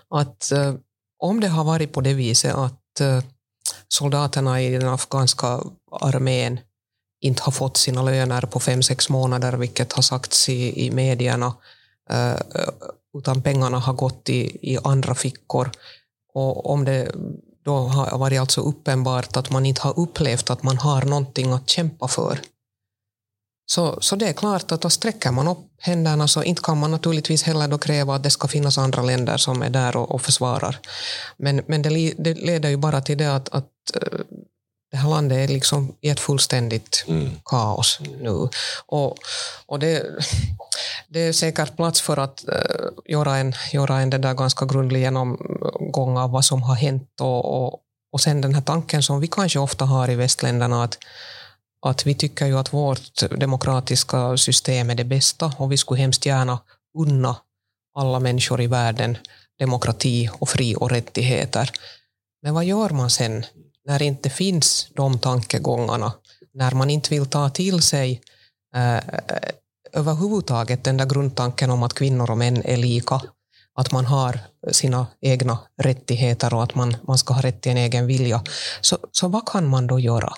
Att 0.09 0.51
eh, 0.51 0.73
om 1.19 1.39
det 1.39 1.47
har 1.47 1.63
varit 1.63 1.93
på 1.93 2.01
det 2.01 2.13
viset 2.13 2.55
att 2.55 3.01
eh, 3.01 3.23
soldaterna 3.87 4.61
i 4.61 4.69
den 4.69 4.89
afghanska 4.89 5.61
armén 5.91 6.59
inte 7.21 7.43
har 7.43 7.51
fått 7.51 7.77
sina 7.77 8.01
löner 8.01 8.41
på 8.41 8.59
fem, 8.59 8.83
sex 8.83 9.09
månader, 9.09 9.53
vilket 9.53 9.93
har 9.93 10.03
sagts 10.03 10.49
i, 10.49 10.85
i 10.85 10.91
medierna, 10.91 11.53
eh, 12.09 12.31
eh, 12.31 12.69
utan 13.17 13.41
pengarna 13.41 13.79
har 13.79 13.93
gått 13.93 14.29
i, 14.29 14.71
i 14.73 14.77
andra 14.83 15.15
fickor. 15.15 15.71
Och 16.33 16.69
om 16.69 16.85
det 16.85 17.11
då 17.63 17.77
har 17.77 18.17
varit 18.17 18.39
alltså 18.39 18.61
uppenbart 18.61 19.37
att 19.37 19.49
man 19.49 19.65
inte 19.65 19.81
har 19.81 19.99
upplevt 19.99 20.49
att 20.49 20.63
man 20.63 20.77
har 20.77 21.01
någonting 21.01 21.51
att 21.51 21.69
kämpa 21.69 22.07
för, 22.07 22.39
så, 23.69 23.97
så 24.01 24.15
det 24.15 24.27
är 24.27 24.33
klart 24.33 24.71
att 24.71 24.81
då 24.81 24.89
sträcker 24.89 25.31
man 25.31 25.47
upp 25.47 25.57
händerna 25.79 26.27
så 26.27 26.43
inte 26.43 26.61
kan 26.61 26.77
man 26.77 26.91
naturligtvis 26.91 27.43
heller 27.43 27.67
då 27.67 27.77
kräva 27.77 28.15
att 28.15 28.23
det 28.23 28.29
ska 28.29 28.47
finnas 28.47 28.77
andra 28.77 29.01
länder 29.01 29.37
som 29.37 29.61
är 29.61 29.69
där 29.69 29.97
och, 29.97 30.11
och 30.11 30.21
försvarar. 30.21 30.79
Men, 31.37 31.61
men 31.67 31.81
det, 31.81 32.13
det 32.17 32.33
leder 32.33 32.69
ju 32.69 32.77
bara 32.77 33.01
till 33.01 33.17
det 33.17 33.35
att, 33.35 33.49
att 33.49 33.65
eh, 33.95 34.19
det 34.91 34.97
här 34.97 35.09
landet 35.09 35.49
är 35.49 35.53
liksom 35.53 35.95
i 36.01 36.09
ett 36.09 36.19
fullständigt 36.19 37.05
Mm. 37.07 37.31
kaos 37.45 37.99
nu. 38.21 38.49
Och, 38.85 39.17
och 39.65 39.79
det, 39.79 40.03
det 41.07 41.19
är 41.19 41.33
säkert 41.33 41.75
plats 41.75 42.01
för 42.01 42.17
att 42.17 42.47
eh, 42.47 42.87
göra 43.05 43.37
en, 43.37 43.53
göra 43.71 43.99
en 43.99 44.09
det 44.09 44.17
där 44.17 44.33
ganska 44.33 44.65
grundlig 44.65 44.99
genomgång 44.99 46.17
av 46.17 46.31
vad 46.31 46.45
som 46.45 46.61
har 46.63 46.75
hänt 46.75 47.21
och, 47.21 47.63
och, 47.63 47.79
och 48.11 48.21
sen 48.21 48.41
den 48.41 48.53
här 48.53 48.61
tanken 48.61 49.03
som 49.03 49.19
vi 49.19 49.27
kanske 49.27 49.59
ofta 49.59 49.85
har 49.85 50.09
i 50.09 50.15
västländerna 50.15 50.83
att, 50.83 50.97
att 51.85 52.05
vi 52.05 52.15
tycker 52.15 52.45
ju 52.45 52.57
att 52.57 52.73
vårt 52.73 53.39
demokratiska 53.39 54.37
system 54.37 54.89
är 54.89 54.95
det 54.95 55.03
bästa 55.03 55.53
och 55.57 55.71
vi 55.71 55.77
skulle 55.77 56.01
hemskt 56.01 56.25
gärna 56.25 56.59
unna 56.97 57.35
alla 57.95 58.19
människor 58.19 58.61
i 58.61 58.67
världen 58.67 59.17
demokrati 59.59 60.29
och 60.39 60.49
fri 60.49 60.75
och 60.75 60.91
rättigheter. 60.91 61.71
Men 62.41 62.53
vad 62.53 62.65
gör 62.65 62.89
man 62.89 63.09
sen 63.09 63.45
när 63.85 63.99
det 63.99 64.05
inte 64.05 64.29
finns 64.29 64.87
de 64.95 65.19
tankegångarna? 65.19 66.13
När 66.53 66.71
man 66.71 66.89
inte 66.89 67.09
vill 67.09 67.25
ta 67.25 67.49
till 67.49 67.81
sig 67.81 68.21
eh, 68.75 68.99
överhuvudtaget 69.93 70.83
den 70.83 70.97
där 70.97 71.05
grundtanken 71.05 71.69
om 71.69 71.83
att 71.83 71.93
kvinnor 71.93 72.31
och 72.31 72.37
män 72.37 72.61
är 72.65 72.77
lika, 72.77 73.21
att 73.75 73.91
man 73.91 74.05
har 74.05 74.39
sina 74.71 75.07
egna 75.21 75.57
rättigheter 75.77 76.53
och 76.53 76.63
att 76.63 76.75
man, 76.75 76.97
man 77.07 77.17
ska 77.17 77.33
ha 77.33 77.41
rätt 77.41 77.61
till 77.61 77.71
en 77.71 77.77
egen 77.77 78.07
vilja. 78.07 78.43
Så, 78.81 78.97
så 79.11 79.27
vad 79.27 79.49
kan 79.49 79.67
man 79.67 79.87
då 79.87 79.99
göra? 79.99 80.33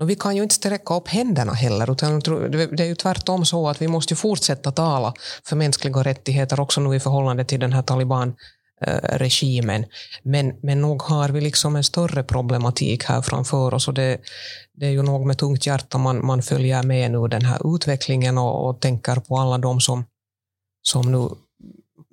Och 0.00 0.10
vi 0.10 0.16
kan 0.16 0.36
ju 0.36 0.42
inte 0.42 0.54
sträcka 0.54 0.94
upp 0.94 1.08
händerna 1.08 1.52
heller, 1.52 1.92
utan 1.92 2.20
det 2.50 2.82
är 2.82 2.86
ju 2.86 2.94
tvärtom 2.94 3.44
så 3.44 3.68
att 3.68 3.82
vi 3.82 3.88
måste 3.88 4.12
ju 4.12 4.16
fortsätta 4.16 4.72
tala 4.72 5.14
för 5.44 5.56
mänskliga 5.56 6.02
rättigheter 6.02 6.60
också 6.60 6.80
nu 6.80 6.96
i 6.96 7.00
förhållande 7.00 7.44
till 7.44 7.60
den 7.60 7.72
här 7.72 7.82
talibanregimen. 7.82 9.86
Men, 10.22 10.54
men 10.62 10.80
nog 10.80 11.02
har 11.02 11.28
vi 11.28 11.40
liksom 11.40 11.76
en 11.76 11.84
större 11.84 12.22
problematik 12.22 13.04
här 13.04 13.22
framför 13.22 13.74
oss 13.74 13.88
och 13.88 13.94
det, 13.94 14.18
det 14.74 14.86
är 14.86 14.90
ju 14.90 15.02
nog 15.02 15.26
med 15.26 15.38
tungt 15.38 15.66
hjärta 15.66 15.98
man, 15.98 16.26
man 16.26 16.42
följer 16.42 16.82
med 16.82 17.10
nu 17.10 17.28
den 17.28 17.44
här 17.44 17.74
utvecklingen 17.74 18.38
och, 18.38 18.68
och 18.68 18.80
tänker 18.80 19.16
på 19.16 19.38
alla 19.38 19.58
de 19.58 19.80
som, 19.80 20.04
som 20.82 21.12
nu 21.12 21.28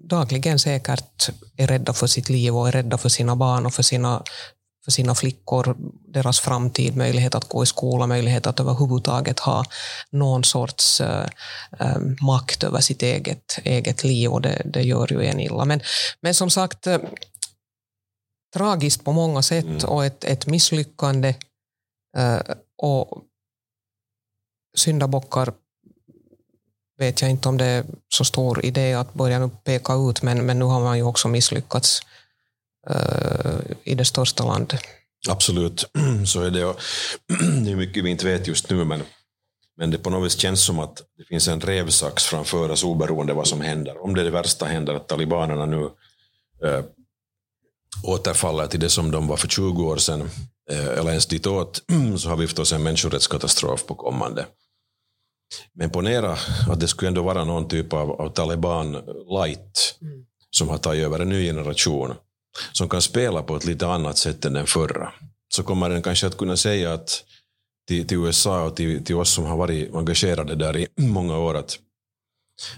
dagligen 0.10 0.60
säkert 0.60 1.30
är 1.58 1.68
rädda 1.68 1.94
för 1.94 2.08
sitt 2.08 2.30
liv 2.30 2.58
och 2.58 2.68
är 2.68 2.72
rädda 2.72 2.98
för 2.98 3.10
sina 3.10 3.36
barn 3.36 3.66
och 3.66 3.74
för 3.74 3.84
sina, 3.84 4.24
för 4.84 4.92
sina 4.92 5.16
flickor, 5.16 5.76
deras 6.08 6.40
framtid, 6.40 6.98
möjlighet 6.98 7.36
att 7.36 7.50
gå 7.50 7.64
i 7.64 7.66
skola, 7.66 8.08
möjlighet 8.08 8.48
att 8.48 8.60
överhuvudtaget 8.60 9.40
ha 9.40 9.66
någon 10.10 10.44
sorts 10.44 11.02
äh, 11.02 11.26
äh, 11.80 11.98
makt 12.22 12.64
över 12.64 12.82
sitt 12.82 13.04
eget, 13.04 13.60
eget 13.64 14.04
liv 14.04 14.32
och 14.32 14.42
det, 14.42 14.62
det 14.66 14.82
gör 14.82 15.14
ju 15.14 15.26
en 15.26 15.40
illa. 15.40 15.66
Men, 15.66 15.82
men 16.22 16.34
som 16.34 16.50
sagt, 16.50 16.88
äh, 16.88 16.98
tragiskt 18.54 19.04
på 19.04 19.12
många 19.12 19.42
sätt 19.42 19.66
Mm. 19.66 19.86
och 19.86 20.06
ett, 20.06 20.24
ett 20.24 20.48
misslyckande 20.48 21.36
och 22.78 23.24
syndabockar 24.78 25.54
vet 26.98 27.22
jag 27.22 27.32
inte 27.32 27.50
om 27.50 27.58
det 27.58 27.66
är 27.66 27.86
så 28.10 28.26
stor 28.26 28.66
idé 28.66 28.94
att 28.94 29.14
börja 29.14 29.40
nu 29.40 29.50
peka 29.64 29.94
ut, 29.94 30.22
men, 30.22 30.46
men 30.46 30.60
nu 30.60 30.66
har 30.66 30.80
man 30.82 30.98
ju 30.98 31.04
också 31.04 31.28
misslyckats 31.28 32.02
i 33.84 33.96
det 33.96 34.06
största 34.06 34.46
landet. 34.46 34.82
Absolut, 35.30 35.86
så 36.26 36.42
är 36.42 36.52
det. 36.52 36.60
Det 37.66 37.72
är 37.72 37.76
mycket 37.76 38.04
vi 38.04 38.10
inte 38.10 38.26
vet 38.26 38.48
just 38.48 38.70
nu, 38.70 38.86
men, 38.86 39.04
men 39.78 39.92
det 39.92 39.98
på 39.98 40.10
något 40.10 40.26
vis 40.26 40.38
känns 40.38 40.66
som 40.66 40.80
att 40.80 41.02
det 41.18 41.26
finns 41.26 41.48
en 41.48 41.62
revsax 41.62 42.24
framför 42.24 42.70
oss 42.70 42.84
oberoende 42.84 43.34
vad 43.34 43.48
som 43.48 43.62
händer. 43.62 44.04
Om 44.04 44.16
det, 44.16 44.22
är 44.22 44.26
det 44.26 44.32
värsta 44.32 44.66
händer, 44.66 44.94
att 44.94 45.08
talibanerna 45.08 45.66
nu 45.66 45.90
äh, 46.64 46.86
återfaller 48.04 48.68
till 48.68 48.80
det 48.80 48.90
som 48.90 49.12
de 49.12 49.28
var 49.28 49.38
för 49.38 49.48
20 49.48 49.84
år 49.84 49.98
sedan, 49.98 50.30
äh, 50.72 50.88
eller 50.88 51.10
ens 51.10 51.26
ditåt, 51.26 51.82
så 52.18 52.30
har 52.30 52.38
vi 52.38 52.48
förstås 52.48 52.74
en 52.74 52.84
människorättskatastrof 52.84 53.86
på 53.86 53.96
kommande. 53.96 54.46
Men 55.74 55.90
ponera 55.90 56.38
att 56.70 56.80
det 56.80 56.88
skulle 56.88 57.08
ändå 57.08 57.24
vara 57.24 57.44
någon 57.44 57.68
typ 57.68 57.94
av, 57.94 58.12
av 58.12 58.30
taliban 58.30 58.92
light 59.42 59.98
Mm. 60.02 60.26
som 60.50 60.70
har 60.70 60.78
tagit 60.78 61.04
över 61.04 61.20
en 61.20 61.30
ny 61.30 61.46
generation 61.46 62.14
som 62.72 62.90
kan 62.90 63.02
spela 63.02 63.44
på 63.44 63.56
ett 63.56 63.66
lite 63.66 63.88
annat 63.88 64.18
sätt 64.18 64.46
än 64.46 64.54
den 64.54 64.68
förra. 64.68 65.14
Så 65.56 65.64
kommer 65.64 65.90
den 65.90 66.02
kanske 66.02 66.28
att 66.28 66.38
kunna 66.38 66.58
säga 66.58 66.94
att 66.94 67.24
till, 67.88 68.08
till 68.08 68.18
USA 68.18 68.64
och 68.64 68.76
till, 68.76 69.06
till 69.06 69.16
oss 69.16 69.30
som 69.34 69.46
har 69.46 69.58
varit 69.58 69.96
engagerade 69.96 70.56
där 70.56 70.78
i 70.78 70.88
många 70.98 71.38
år 71.38 71.56
att, 71.58 71.80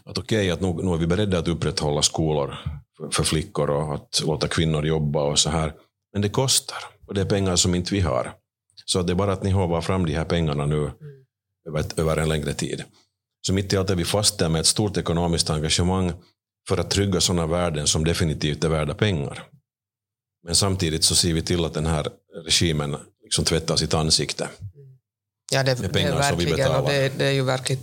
att 0.04 0.18
okej, 0.18 0.52
att 0.52 0.62
nu, 0.62 0.74
nu 0.74 0.94
är 0.94 0.98
vi 0.98 1.08
beredda 1.08 1.40
att 1.40 1.48
upprätthålla 1.48 2.02
skolor 2.02 2.58
för, 2.98 3.10
för 3.10 3.24
flickor 3.24 3.70
och 3.70 3.96
att 3.96 4.22
låta 4.26 4.48
kvinnor 4.48 4.86
jobba 4.86 5.22
och 5.24 5.40
så 5.40 5.50
här. 5.50 5.74
Men 6.14 6.22
det 6.22 6.30
kostar 6.30 6.78
och 7.08 7.14
det 7.14 7.22
är 7.22 7.26
pengar 7.26 7.56
som 7.56 7.76
inte 7.76 7.94
vi 7.94 8.00
har. 8.02 8.34
Så 8.86 9.02
det 9.02 9.14
är 9.14 9.16
bara 9.16 9.34
att 9.34 9.44
ni 9.44 9.50
hovar 9.52 9.82
fram 9.82 10.06
de 10.06 10.14
här 10.14 10.26
pengarna 10.26 10.66
nu 10.66 10.92
över, 11.68 11.80
ett- 11.80 12.00
över 12.00 12.18
en 12.18 12.30
längre 12.30 12.54
tid. 12.54 12.84
Så 13.48 13.54
mitt 13.54 13.74
i 13.74 13.78
allt 13.78 13.90
är 13.90 13.96
vi 13.96 14.06
fast 14.06 14.40
där 14.40 14.50
med 14.50 14.60
ett 14.62 14.66
stort 14.68 14.98
ekonomiskt 14.98 15.50
engagemang 15.50 16.14
för 16.68 16.78
att 16.78 16.90
trygga 16.92 17.22
sådana 17.22 17.48
värden 17.48 17.88
som 17.88 18.04
definitivt 18.04 18.64
är 18.64 18.70
värda 18.70 18.94
pengar. 18.94 19.44
Men 20.46 20.56
samtidigt 20.56 21.04
så 21.04 21.16
ser 21.16 21.34
vi 21.34 21.42
till 21.42 21.66
att 21.66 21.74
den 21.74 21.86
här 21.86 22.08
regimen 22.46 22.96
liksom 23.24 23.46
tvättar 23.46 23.76
sitt 23.76 23.94
ansikte. 23.94 24.50
Ja, 25.52 25.64
det, 25.64 25.82
Med 25.82 25.92
det 25.94 26.00
är 26.00 26.04
pengar 26.04 26.22
som 26.22 26.38
vi 26.38 26.46
verkligen, 26.46 26.72
och 26.72 26.90
det, 26.90 27.18
det 27.18 27.26
är 27.26 27.32
ju 27.32 27.44
verkligt, 27.44 27.80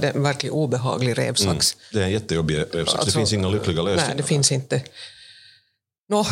det 0.00 0.06
är 0.06 0.16
en 0.16 0.22
verkligt 0.22 0.52
obehaglig 0.52 1.18
revsax. 1.18 1.76
Det 1.92 1.98
är 1.98 2.02
en 2.02 2.10
jättejobbig 2.10 2.58
revsax. 2.58 2.94
Alltså, 2.94 3.06
det 3.06 3.12
finns 3.12 3.32
inga 3.32 3.48
lyckliga 3.48 3.82
lösningar. 3.82 4.08
Nej, 4.08 4.16
det 4.16 4.22
finns 4.22 4.52
inte. 4.52 4.82
Nå, 6.08 6.26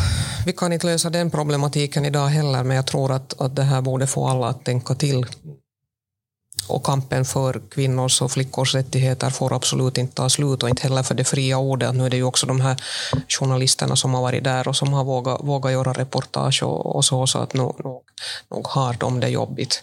vi 0.45 0.53
kan 0.53 0.73
inte 0.73 0.87
lösa 0.87 1.09
den 1.09 1.31
problematiken 1.31 2.05
idag 2.05 2.27
heller, 2.27 2.63
men 2.63 2.75
jag 2.75 2.87
tror 2.87 3.11
att, 3.11 3.41
att 3.41 3.55
det 3.55 3.63
här 3.63 3.81
borde 3.81 4.07
få 4.07 4.27
alla 4.27 4.47
att 4.47 4.65
tänka 4.65 4.95
till. 4.95 5.25
Och 6.67 6.83
kampen 6.83 7.25
för 7.25 7.61
kvinnors 7.71 8.21
och 8.21 8.31
flickors 8.31 8.75
rättigheter 8.75 9.29
får 9.29 9.53
absolut 9.53 9.97
inte 9.97 10.15
ta 10.15 10.29
slut 10.29 10.63
och 10.63 10.69
inte 10.69 10.83
heller 10.83 11.03
för 11.03 11.15
det 11.15 11.23
fria 11.23 11.57
ordet. 11.57 11.95
Nu 11.95 12.05
är 12.05 12.09
det 12.09 12.17
ju 12.17 12.23
också 12.23 12.45
de 12.45 12.61
här 12.61 12.75
journalisterna 13.27 13.95
som 13.95 14.13
har 14.13 14.21
varit 14.21 14.43
där 14.43 14.67
och 14.67 14.75
som 14.75 14.93
har 14.93 15.03
vågat, 15.03 15.39
vågat 15.43 15.71
göra 15.71 15.93
reportage 15.93 16.63
och, 16.63 16.95
och 16.95 17.05
så, 17.05 17.27
så 17.27 17.39
att 17.39 17.53
nog, 17.53 17.85
nog, 17.85 18.01
nog 18.51 18.67
har 18.67 18.93
de 18.93 19.19
det 19.19 19.29
jobbigt. 19.29 19.79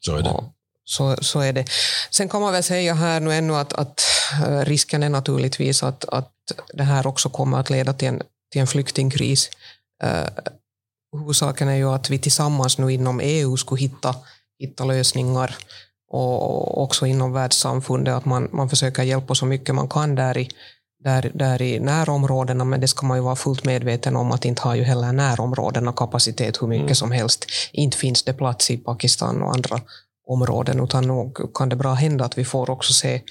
Så 0.00 0.16
är 0.16 0.22
det. 0.22 0.28
Ja, 0.28 0.52
så, 0.84 1.16
så 1.20 1.40
är 1.40 1.52
det. 1.52 1.64
Sen 2.10 2.28
kan 2.28 2.40
man 2.40 2.52
väl 2.52 2.62
säga 2.62 2.94
här 2.94 3.20
nu 3.20 3.34
ännu 3.34 3.56
att, 3.56 3.72
att 3.72 4.02
eh, 4.46 4.64
risken 4.64 5.02
är 5.02 5.08
naturligtvis 5.08 5.82
att, 5.82 6.04
att 6.04 6.32
det 6.72 6.84
här 6.84 7.06
också 7.06 7.28
kommer 7.28 7.58
att 7.58 7.70
leda 7.70 7.92
till 7.92 8.08
en, 8.08 8.22
till 8.52 8.60
en 8.60 8.66
flyktingkris. 8.66 9.50
Uh, 10.04 10.28
huvudsaken 11.18 11.68
är 11.68 11.76
ju 11.76 11.88
att 11.88 12.10
vi 12.10 12.18
tillsammans 12.18 12.78
nu 12.78 12.92
inom 12.92 13.20
EU 13.20 13.56
skulle 13.56 13.80
hitta, 13.80 14.14
hitta 14.58 14.84
lösningar 14.84 15.56
och 16.08 16.82
också 16.82 17.06
inom 17.06 17.32
världssamfundet 17.32 18.14
att 18.14 18.24
man, 18.24 18.48
man 18.52 18.68
försöker 18.68 19.02
hjälpa 19.02 19.34
så 19.34 19.46
mycket 19.46 19.74
man 19.74 19.88
kan 19.88 20.14
där 20.14 20.38
i, 20.38 20.48
där, 21.04 21.30
där 21.34 21.62
i 21.62 21.80
närområdena, 21.80 22.64
men 22.64 22.80
det 22.80 22.88
ska 22.88 23.06
man 23.06 23.18
ju 23.18 23.22
vara 23.22 23.36
fullt 23.36 23.64
medveten 23.64 24.16
om 24.16 24.32
att 24.32 24.44
inte 24.44 24.62
har 24.62 24.74
ju 24.74 24.82
heller 24.82 25.12
närområdena 25.12 25.92
kapacitet 25.92 26.62
hur 26.62 26.66
mycket 26.66 26.82
Mm. 26.84 26.94
som 26.94 27.10
helst. 27.10 27.46
Inte 27.72 27.96
finns 27.96 28.22
det 28.22 28.32
plats 28.32 28.70
i 28.70 28.76
Pakistan 28.76 29.42
och 29.42 29.54
andra 29.54 29.80
områden, 30.26 30.84
utan 30.84 31.06
nog 31.06 31.54
kan 31.54 31.68
det 31.68 31.76
bra 31.76 31.94
hända 31.94 32.24
att 32.24 32.38
vi 32.38 32.44
får 32.44 32.70
också 32.70 32.92
se, 32.92 33.22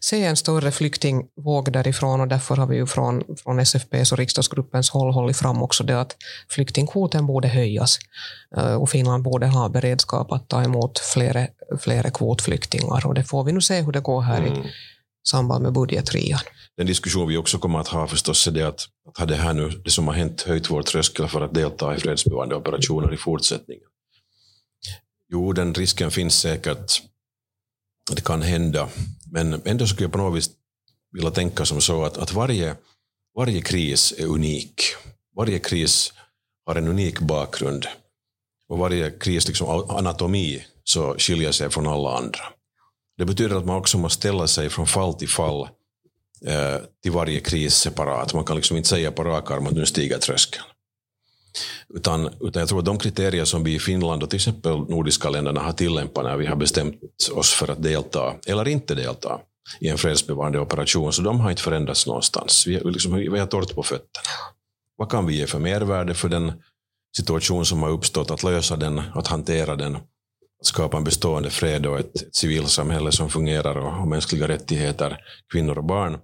se 0.00 0.24
en 0.24 0.36
större 0.36 0.70
flyktingvåg 0.70 1.72
därifrån 1.72 2.20
och 2.20 2.28
därför 2.28 2.56
har 2.56 2.66
vi 2.66 2.76
ju 2.76 2.86
från, 2.86 3.22
från 3.42 3.58
SFPs 3.58 4.12
och 4.12 4.18
riksdagsgruppens 4.18 4.90
håll 4.90 5.12
hållit 5.12 5.36
fram 5.36 5.62
också 5.62 5.84
det 5.84 6.00
att 6.00 6.16
flyktingkvoten 6.48 7.26
borde 7.26 7.48
höjas 7.48 7.98
eh, 8.56 8.74
och 8.74 8.90
Finland 8.90 9.22
borde 9.22 9.46
ha 9.46 9.68
beredskap 9.68 10.32
att 10.32 10.48
ta 10.48 10.62
emot 10.62 10.98
flera 11.80 12.10
kvotflyktingar 12.10 13.06
och 13.06 13.14
det 13.14 13.24
får 13.24 13.44
vi 13.44 13.52
nu 13.52 13.60
se 13.60 13.80
hur 13.80 13.92
det 13.92 14.00
går 14.00 14.20
här 14.20 14.38
mm. 14.38 14.52
i 14.52 14.70
samband 15.28 15.62
med 15.62 15.72
budgetrian. 15.72 16.40
Den 16.76 16.86
diskussion 16.86 17.28
vi 17.28 17.36
också 17.36 17.58
kommer 17.58 17.78
att 17.78 17.88
ha 17.88 18.06
förstås 18.06 18.46
är 18.46 18.50
det 18.50 18.62
att, 18.62 18.80
att 19.08 19.18
har 19.18 19.26
det 19.26 19.36
här 19.36 19.52
nu, 19.52 19.68
det 19.84 19.90
som 19.90 20.08
har 20.08 20.14
hänt, 20.14 20.42
höjt 20.42 20.70
vår 20.70 20.82
tröskel 20.82 21.28
för 21.28 21.40
att 21.40 21.54
delta 21.54 21.96
i 21.96 21.98
fredsbevarande 21.98 22.56
operationer 22.56 23.14
i 23.14 23.16
fortsättningen? 23.16 23.84
Jo, 25.32 25.52
den 25.52 25.74
risken 25.74 26.10
finns 26.10 26.40
säkert. 26.40 27.02
Det 28.10 28.24
kan 28.24 28.42
hända. 28.42 28.88
Men 29.32 29.62
ändå 29.64 29.86
skulle 29.86 30.04
jag 30.04 30.12
på 30.12 30.18
något 30.18 30.36
vis 30.36 30.50
vilja 31.12 31.30
tänka 31.30 31.64
som 31.64 31.80
så 31.80 32.04
att, 32.04 32.16
att 32.16 32.32
varje, 32.32 32.76
varje 33.36 33.62
kris 33.62 34.14
är 34.18 34.26
unik. 34.26 34.82
Varje 35.36 35.58
kris 35.58 36.12
har 36.66 36.74
en 36.76 36.88
unik 36.88 37.20
bakgrund. 37.20 37.86
Och 38.68 38.78
varje 38.78 39.10
kris 39.10 39.48
liksom 39.48 39.90
anatomi 39.90 40.64
så 40.84 41.14
skiljer 41.18 41.52
sig 41.52 41.70
från 41.70 41.86
alla 41.86 42.16
andra. 42.18 42.40
Det 43.16 43.24
betyder 43.24 43.56
att 43.56 43.66
man 43.66 43.76
också 43.76 43.98
måste 43.98 44.18
ställa 44.18 44.46
sig 44.46 44.70
från 44.70 44.86
fall 44.86 45.14
till 45.14 45.28
fall 45.28 45.68
eh, 46.46 46.76
till 47.02 47.12
varje 47.12 47.40
kris 47.40 47.74
separat. 47.74 48.34
Man 48.34 48.44
kan 48.44 48.56
liksom 48.56 48.76
inte 48.76 48.88
säga 48.88 49.12
på 49.12 49.24
rak 49.24 49.50
arm 49.50 49.66
att 49.66 49.72
nu 49.72 49.86
stiger 49.86 50.18
tröskeln. 50.18 50.64
Utan, 51.94 52.30
utan 52.40 52.60
jag 52.60 52.68
tror 52.68 52.78
att 52.78 52.84
de 52.84 52.98
kriterier 52.98 53.44
som 53.44 53.64
vi 53.64 53.74
i 53.74 53.78
Finland 53.78 54.22
och 54.22 54.30
till 54.30 54.36
exempel 54.36 54.78
nordiska 54.78 55.30
länderna 55.30 55.60
har 55.60 55.72
tillämpat 55.72 56.24
när 56.24 56.36
vi 56.36 56.46
har 56.46 56.56
bestämt 56.56 57.00
oss 57.32 57.52
för 57.52 57.70
att 57.70 57.82
delta 57.82 58.34
eller 58.46 58.68
inte 58.68 58.94
delta 58.94 59.40
i 59.80 59.88
en 59.88 59.98
fredsbevarande 59.98 60.60
operation, 60.60 61.12
så 61.12 61.22
de 61.22 61.40
har 61.40 61.50
inte 61.50 61.62
förändrats 61.62 62.06
någonstans. 62.06 62.66
Vi, 62.66 62.80
liksom, 62.80 63.14
vi 63.14 63.38
har 63.38 63.46
torrt 63.46 63.74
på 63.74 63.82
fötterna. 63.82 64.28
Vad 64.96 65.10
kan 65.10 65.26
vi 65.26 65.36
ge 65.36 65.46
för 65.46 65.58
mervärde 65.58 66.14
för 66.14 66.28
den 66.28 66.52
situation 67.16 67.66
som 67.66 67.82
har 67.82 67.90
uppstått, 67.90 68.30
att 68.30 68.42
lösa 68.42 68.76
den, 68.76 69.02
att 69.14 69.26
hantera 69.26 69.76
den, 69.76 69.96
att 69.96 70.02
skapa 70.66 70.96
en 70.96 71.04
bestående 71.04 71.50
fred 71.50 71.86
och 71.86 71.98
ett, 71.98 72.22
ett 72.22 72.36
civilsamhälle 72.36 73.12
som 73.12 73.30
fungerar 73.30 73.76
och, 73.76 74.00
och 74.00 74.08
mänskliga 74.08 74.48
rättigheter, 74.48 75.18
kvinnor 75.52 75.78
och 75.78 75.84
barn. 75.84 76.18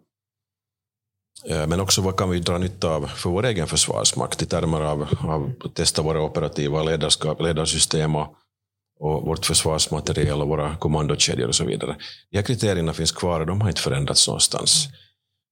Eh, 1.49 1.67
men 1.67 1.81
också 1.81 2.01
vad 2.01 2.17
kan 2.17 2.31
vi 2.31 2.41
dra 2.41 2.59
nytta 2.59 2.89
av 2.89 3.07
för 3.07 3.31
vår 3.31 3.47
egen 3.47 3.67
försvarsmakt 3.67 4.43
i 4.43 4.47
termer 4.47 4.81
av, 4.81 5.09
av 5.21 5.53
att 5.65 5.75
testa 5.75 6.03
våra 6.03 6.23
operativa 6.23 6.83
ledarskap, 6.83 7.41
ledarsystem 7.41 8.17
och, 8.17 8.35
och 9.01 9.23
vårt 9.23 9.47
försvarsmaterial 9.47 10.41
och 10.41 10.49
våra 10.49 10.77
kommandokedjor 10.77 11.49
och 11.49 11.55
så 11.55 11.65
vidare. 11.65 11.97
De 12.31 12.37
här 12.37 12.45
kriterierna 12.45 12.93
finns 12.93 13.13
kvar 13.13 13.41
och 13.41 13.47
de 13.47 13.61
har 13.61 13.69
inte 13.69 13.81
förändrats 13.81 14.29
någonstans. 14.29 14.89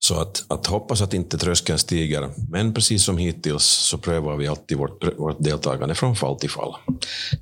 Så 0.04 0.20
att, 0.20 0.44
att 0.48 0.66
hoppas 0.66 1.02
att 1.02 1.14
inte 1.14 1.38
tröskeln 1.38 1.78
stiger, 1.78 2.30
men 2.50 2.74
precis 2.74 3.04
som 3.04 3.18
hittills 3.18 3.64
så 3.64 3.98
prövar 3.98 4.36
vi 4.36 4.48
alltid 4.48 4.78
vårt, 4.78 5.18
vårt 5.18 5.36
deltagande 5.38 5.94
från 5.94 6.16
fall 6.16 6.38
till 6.38 6.50
fall. 6.50 6.74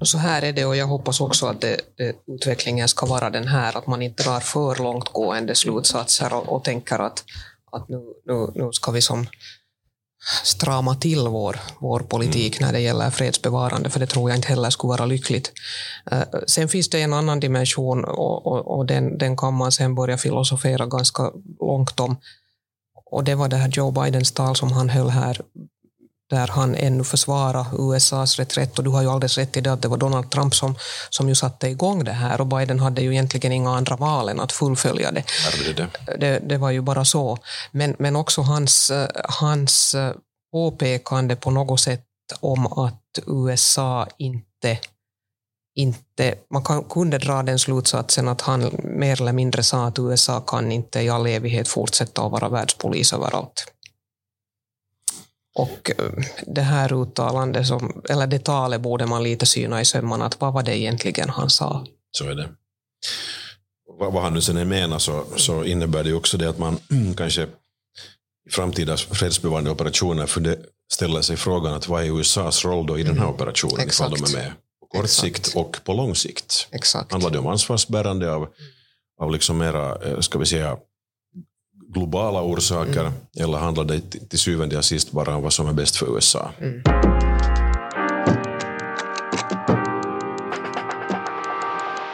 Så 0.03 0.19
här 0.19 0.43
är 0.43 0.53
det 0.53 0.65
och 0.65 0.77
jag 0.77 0.87
hoppas 0.87 1.21
också 1.21 1.47
att 1.47 1.61
det, 1.61 1.81
det, 1.97 2.17
utvecklingen 2.27 2.89
ska 2.89 3.07
vara 3.07 3.31
den 3.31 3.49
här, 3.49 3.77
att 3.77 3.87
man 3.87 4.03
inte 4.03 4.23
drar 4.23 4.41
för 4.41 4.83
långtgående 4.83 5.55
slutsatser 5.55 6.35
och, 6.35 6.49
och 6.49 6.65
tänker 6.65 6.99
att 6.99 7.25
att 7.73 7.89
nu, 7.89 8.01
nu, 8.27 8.53
nu 8.55 8.73
ska 8.73 8.93
vi 8.93 9.03
som 9.03 9.27
strama 10.45 10.95
till 10.95 11.29
vår, 11.29 11.61
vår 11.79 12.01
politik 12.01 12.57
mm. 12.57 12.67
när 12.67 12.73
det 12.73 12.81
gäller 12.81 13.11
fredsbevarande, 13.11 13.91
för 13.91 14.01
det 14.01 14.07
tror 14.07 14.31
jag 14.31 14.39
inte 14.39 14.49
heller 14.49 14.71
skulle 14.71 14.89
vara 14.89 15.07
lyckligt. 15.07 15.53
Uh, 16.13 16.23
sen 16.47 16.69
finns 16.69 16.91
det 16.91 17.03
en 17.03 17.13
annan 17.13 17.41
dimension 17.41 18.05
och, 18.05 18.47
och, 18.47 18.79
och 18.79 18.87
den, 18.87 19.19
den 19.19 19.37
kan 19.37 19.55
man 19.55 19.73
sen 19.73 19.95
börja 19.95 20.19
filosofera 20.19 20.87
ganska 20.87 21.33
långt 21.61 22.01
om. 22.01 22.17
Och 23.11 23.25
det 23.25 23.35
var 23.35 23.49
det 23.49 23.57
här 23.57 23.69
Joe 23.69 23.91
Bidens 23.91 24.33
tal 24.33 24.57
som 24.57 24.73
han 24.73 24.89
höll 24.89 25.11
här 25.11 25.41
där 26.31 26.49
han 26.49 26.75
ännu 26.75 27.05
försvarar 27.05 27.67
USAs 27.79 28.39
reträtt. 28.39 28.79
Och 28.79 28.85
du 28.85 28.91
har 28.91 29.03
ju 29.03 29.11
alldeles 29.11 29.39
rätt 29.39 29.57
i 29.57 29.61
det 29.61 29.73
att 29.73 29.83
det 29.83 29.89
var 29.89 29.97
Donald 29.97 30.31
Trump 30.31 30.55
som, 30.55 30.75
som 31.11 31.29
ju 31.29 31.35
satte 31.35 31.69
igång 31.69 32.05
det 32.05 32.13
här 32.13 32.41
och 32.41 32.47
Biden 32.47 32.81
hade 32.81 33.03
ju 33.03 33.13
egentligen 33.13 33.53
inga 33.53 33.77
andra 33.77 33.97
val 33.97 34.29
än 34.29 34.41
att 34.41 34.53
fullfölja 34.53 35.13
det. 35.13 35.25
Det, 36.19 36.39
det 36.39 36.57
var 36.57 36.71
ju 36.71 36.81
bara 36.81 37.05
så. 37.05 37.39
Men, 37.73 37.97
men 37.99 38.17
också 38.17 38.43
hans, 38.43 38.93
hans 39.15 39.97
påpekande 40.53 41.37
på 41.37 41.51
något 41.51 41.81
sätt 41.81 42.05
om 42.41 42.67
att 42.67 43.19
USA 43.27 44.07
inte 44.19 44.79
inte, 45.75 46.35
man 46.51 46.65
kan, 46.65 46.85
kunde 46.85 47.19
dra 47.19 47.43
den 47.43 47.59
slutsatsen 47.59 48.29
att 48.29 48.41
han 48.41 48.71
mer 48.85 49.21
eller 49.21 49.33
mindre 49.33 49.63
sa 49.63 49.87
att 49.87 49.99
USA 49.99 50.41
kan 50.41 50.73
inte 50.73 51.01
i 51.01 51.09
all 51.09 51.27
evighet 51.27 51.69
fortsätta 51.69 52.23
att 52.23 52.33
vara 52.33 52.49
världspolis 52.49 53.13
överallt. 53.13 53.73
Och 55.55 55.91
eh, 55.99 56.13
det 56.47 56.61
här 56.61 57.03
uttalandet, 57.03 57.67
som, 57.67 58.03
eller 58.09 58.27
det 58.27 58.39
talet 58.45 58.81
borde 58.81 59.07
man 59.07 59.23
lite 59.23 59.47
syna 59.47 59.81
i 59.81 59.85
sömmarna, 59.85 60.27
att 60.27 60.41
vad 60.41 60.53
var 60.53 60.63
det 60.63 60.79
egentligen 60.79 61.29
han 61.29 61.51
sa? 61.51 61.87
Så 62.13 62.25
är 62.25 62.35
det. 62.35 62.49
Vad 63.99 64.23
han 64.23 64.35
nu 64.35 64.41
sen 64.41 64.69
menar 64.69 64.99
så, 64.99 65.25
så 65.37 65.65
innebär 65.65 66.05
det 66.05 66.13
också 66.13 66.39
det 66.39 66.49
att 66.49 66.59
man 66.59 66.79
kanske 67.17 67.43
i 68.47 68.51
framtida 68.51 68.97
fredsbevarande 68.97 69.71
operationer 69.71 70.27
ställer 70.93 71.23
sig 71.23 71.37
frågan 71.37 71.75
att 71.75 71.89
vad 71.89 72.03
är 72.03 72.19
USAs 72.19 72.65
roll 72.65 72.87
då 72.87 72.99
i 72.99 73.03
den 73.03 73.19
här 73.19 73.25
mm. 73.25 73.35
operationen 73.35 73.81
Exakt. 73.81 74.13
ifall 74.13 74.33
de 74.33 74.39
är 74.39 74.43
med 74.43 74.53
på 74.81 74.87
kort 74.87 75.05
Exakt. 75.05 75.21
sikt 75.21 75.57
och 75.57 75.77
på 75.85 75.93
lång 75.93 76.15
sikt? 76.15 76.69
Exakt. 76.71 77.13
Handlar 77.13 77.31
det 77.31 77.39
om 77.39 77.47
ansvarsbärande 77.47 78.33
av, 78.33 78.49
av 79.21 79.33
liksom 79.33 79.59
mera, 79.59 80.05
eh, 80.05 80.21
ska 80.21 80.39
vi 80.39 80.47
säga, 80.47 80.77
globala 81.93 82.43
orsaker 82.43 83.01
mm. 83.01 83.13
eller 83.37 83.59
handlar 83.59 83.85
det 83.85 84.01
till 84.01 84.39
syvende 84.39 84.79
och 84.79 84.85
sist 84.85 85.13
bara 85.13 85.37
om 85.37 85.43
vad 85.43 85.53
som 85.53 85.69
är 85.69 85.73
bäst 85.73 85.97
för 85.97 86.15
USA? 86.15 86.51
Mm. 86.61 86.83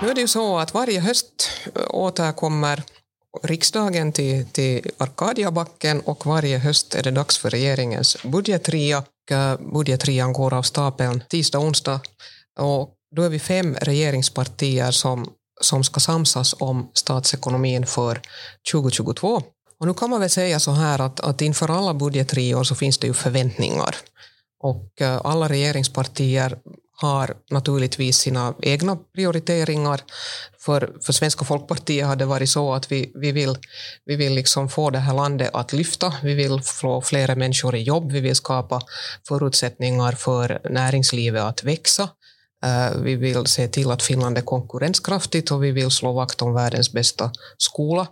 Nu 0.03 0.11
är 0.11 0.15
det 0.15 0.21
ju 0.21 0.29
så 0.29 0.59
att 0.59 0.75
varje 0.75 1.01
höst 1.01 1.51
återkommer 1.91 2.83
riksdagen 3.43 4.13
till, 4.13 4.47
till 4.47 4.91
Arkadiabacken 4.99 6.01
och 6.01 6.27
varje 6.27 6.59
höst 6.59 6.95
är 6.95 7.03
det 7.03 7.11
dags 7.11 7.39
för 7.39 7.51
regeringens 7.51 8.17
budgetria. 8.25 9.05
Budgetrian 9.73 10.33
går 10.33 10.55
av 10.55 10.63
stapeln 10.63 11.23
tisdag, 11.29 11.59
onsdag 11.59 12.01
och 12.59 12.91
då 13.17 13.23
är 13.23 13.29
vi 13.29 13.39
fem 13.39 13.75
regeringspartier 13.81 14.91
som, 14.91 15.31
som 15.61 15.85
ska 15.85 16.01
samsas 16.01 16.55
om 16.59 16.91
statsekonomin 16.95 17.87
för 17.87 18.21
2022. 18.73 19.43
Och 19.81 19.87
nu 19.87 19.95
kan 19.95 20.11
man 20.11 20.21
väl 20.21 20.31
säga 20.31 20.61
så 20.61 20.71
här 20.71 21.01
att, 21.01 21.21
att 21.21 21.41
inför 21.41 21.71
alla 21.71 21.95
budgetrior 21.95 22.65
så 22.65 22.75
finns 22.75 22.99
det 22.99 23.07
ju 23.07 23.15
förväntningar. 23.15 23.97
Och 24.63 25.01
eh, 25.01 25.21
alla 25.25 25.49
regeringspartier 25.49 26.59
har 26.99 27.37
naturligtvis 27.51 28.19
sina 28.19 28.55
egna 28.63 28.99
prioriteringar. 29.15 30.01
För, 30.59 30.93
för 31.03 31.13
Svenska 31.13 31.45
folkpartiet 31.45 32.07
har 32.07 32.17
det 32.17 32.25
varit 32.25 32.51
så 32.51 32.75
att 32.75 32.93
vi, 32.93 33.13
vi 33.15 33.33
vill, 33.33 33.59
vi 34.05 34.17
vill 34.17 34.35
liksom 34.35 34.69
få 34.69 34.91
det 34.91 34.99
här 34.99 35.15
landet 35.15 35.51
att 35.53 35.73
lyfta. 35.73 36.15
Vi 36.23 36.35
vill 36.35 36.61
få 36.63 37.01
fler 37.01 37.37
människor 37.37 37.75
i 37.75 37.83
jobb. 37.83 38.13
Vi 38.13 38.21
vill 38.21 38.37
skapa 38.37 38.83
förutsättningar 39.29 40.13
för 40.13 40.61
näringslivet 40.71 41.43
att 41.43 41.65
växa. 41.65 42.09
Eh, 42.65 43.01
vi 43.03 43.15
vill 43.15 43.47
se 43.47 43.69
till 43.69 43.91
att 43.91 44.03
Finland 44.03 44.39
är 44.39 44.43
konkurrenskraftigt 44.43 45.51
och 45.51 45.65
vi 45.65 45.71
vill 45.71 45.91
slå 45.91 46.13
vakt 46.13 46.43
om 46.43 46.55
världens 46.55 46.93
bästa 46.93 47.31
skola 47.59 48.07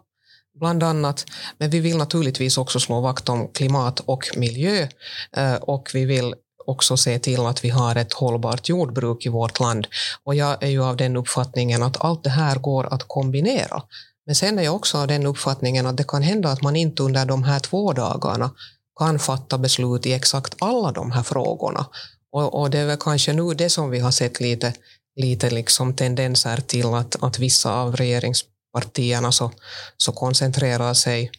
bland 0.61 0.83
annat. 0.83 1.27
Men 1.59 1.71
vi 1.71 1.81
vill 1.81 1.97
naturligtvis 1.97 2.59
också 2.59 2.81
slå 2.81 3.01
vakt 3.01 3.29
om 3.29 3.49
klimat 3.49 4.01
och 4.01 4.25
miljö 4.37 4.88
eh, 5.37 5.55
och 5.55 5.90
vi 5.95 6.05
vill 6.05 6.35
också 6.67 6.97
se 6.97 7.19
till 7.19 7.47
att 7.47 7.64
vi 7.64 7.69
har 7.69 7.97
ett 7.97 8.12
hållbart 8.12 8.69
jordbruk 8.69 9.27
i 9.27 9.29
vårt 9.29 9.61
land. 9.61 9.87
Och 10.25 10.35
jag 10.35 10.62
är 10.62 10.69
ju 10.69 10.85
av 10.85 10.97
den 10.97 11.17
uppfattningen 11.17 11.83
att 11.83 12.05
allt 12.05 12.25
det 12.25 12.31
här 12.31 12.57
går 12.57 12.95
att 12.95 13.09
kombinera. 13.09 13.83
Men 14.27 14.35
sen 14.35 14.59
är 14.59 14.62
jag 14.62 14.75
också 14.75 14.99
av 14.99 15.07
den 15.07 15.27
uppfattningen 15.27 15.87
att 15.87 15.97
det 15.97 16.09
kan 16.09 16.23
hända 16.23 16.49
att 16.49 16.62
man 16.62 16.77
inte 16.77 17.03
under 17.03 17.27
de 17.27 17.45
här 17.45 17.61
två 17.61 17.93
dagarna 17.93 18.51
kan 18.99 19.19
fatta 19.19 19.59
beslut 19.59 20.07
i 20.07 20.12
exakt 20.12 20.55
alla 20.59 20.93
de 20.93 21.11
här 21.11 21.23
frågorna. 21.23 21.87
Och, 22.33 22.61
och 22.61 22.71
det 22.71 22.79
är 22.79 22.87
väl 22.87 22.97
kanske 23.01 23.33
nu 23.33 23.55
det 23.55 23.71
som 23.71 23.90
vi 23.90 23.99
har 23.99 24.11
sett 24.11 24.40
lite, 24.40 24.73
lite 25.17 25.51
liksom 25.51 25.95
tendenser 25.95 26.57
till 26.57 26.95
att, 26.95 27.23
att 27.23 27.38
vissa 27.38 27.75
av 27.75 27.97
regerings 27.97 28.45
partierna 28.74 29.32
så, 29.32 29.50
så 29.96 30.12
koncentrerar 30.12 30.94
sig 30.94 31.30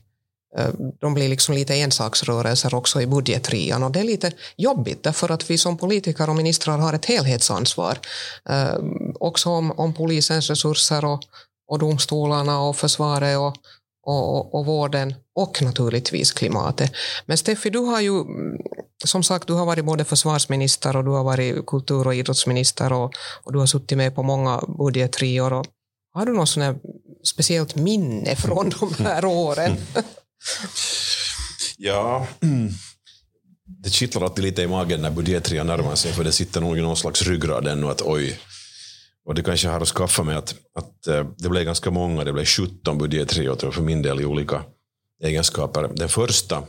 eh, 0.58 0.70
de 1.02 1.14
blir 1.14 1.30
liksom 1.30 1.56
lite 1.56 1.76
ensaksrörelser 1.76 2.76
också 2.76 3.02
i 3.02 3.08
budgetrian 3.08 3.84
och 3.84 3.92
det 3.92 4.00
är 4.00 4.04
lite 4.04 4.32
jobbigt 4.58 5.04
därför 5.04 5.32
att 5.32 5.50
vi 5.50 5.58
som 5.58 5.78
politiker 5.78 6.30
och 6.30 6.36
ministrar 6.36 6.78
har 6.78 6.94
ett 6.94 7.06
helhetsansvar. 7.06 7.98
Eh, 8.50 8.76
också 9.20 9.50
om, 9.50 9.72
om 9.72 9.94
polisens 9.94 10.50
resurser 10.50 11.06
och, 11.06 11.22
och 11.68 11.80
domstolarna 11.80 12.62
och 12.62 12.76
försvaret 12.76 13.38
och, 13.38 13.56
och, 14.06 14.36
och, 14.36 14.56
och 14.56 14.66
vården 14.66 15.14
och 15.36 15.62
naturligtvis 15.62 16.32
klimatet. 16.32 16.92
Men 17.26 17.38
Steffi, 17.38 17.70
du 17.70 17.80
har 17.80 18.02
ju 18.02 18.22
mm, 18.22 18.58
som 19.06 19.24
sagt 19.24 19.48
du 19.48 19.54
har 19.54 19.66
varit 19.66 19.86
både 19.86 20.06
försvarsminister 20.06 20.96
och 20.96 21.04
du 21.04 21.12
har 21.12 21.24
varit 21.24 21.66
kultur 21.66 22.08
och 22.08 22.16
idrottsminister 22.16 22.94
och, 22.94 23.14
och 23.44 23.54
du 23.54 23.60
har 23.60 23.66
suttit 23.66 23.98
med 23.98 24.16
på 24.16 24.24
många 24.24 24.62
budgetrior 24.78 25.66
har 26.16 26.26
du 26.26 26.34
något 26.34 26.50
sånt 26.50 26.82
speciellt 27.24 27.76
minne 27.76 28.36
från 28.36 28.70
de 28.70 29.04
här 29.04 29.26
åren? 29.26 29.78
ja, 31.78 32.28
det 33.66 33.90
kittlar 33.90 34.22
alltid 34.22 34.44
lite 34.44 34.62
i 34.62 34.68
magen 34.68 35.02
när 35.02 35.12
budgetrian 35.12 35.68
närmar 35.68 35.96
sig, 35.96 36.14
för 36.14 36.24
det 36.24 36.32
sitter 36.32 36.62
nog 36.62 36.78
i 36.78 36.82
någon 36.82 36.98
slags 36.98 37.22
ryggrad 37.22 37.68
ännu 37.68 37.88
att 37.88 38.02
oj, 38.02 38.40
och 39.26 39.36
det 39.36 39.44
kanske 39.44 39.68
har 39.68 39.82
att 39.82 39.88
skaffa 39.88 40.24
med 40.24 40.38
att, 40.38 40.56
att 40.76 41.08
eh, 41.08 41.28
det 41.38 41.50
blev 41.50 41.64
ganska 41.64 41.92
många, 41.92 42.24
det 42.24 42.34
blev 42.34 42.46
17 42.46 42.98
budgetrior 42.98 43.72
för 43.72 43.82
min 43.82 44.02
del 44.02 44.22
i 44.22 44.26
olika 44.26 44.64
egenskaper. 45.24 45.90
Den 45.96 46.10
första 46.10 46.64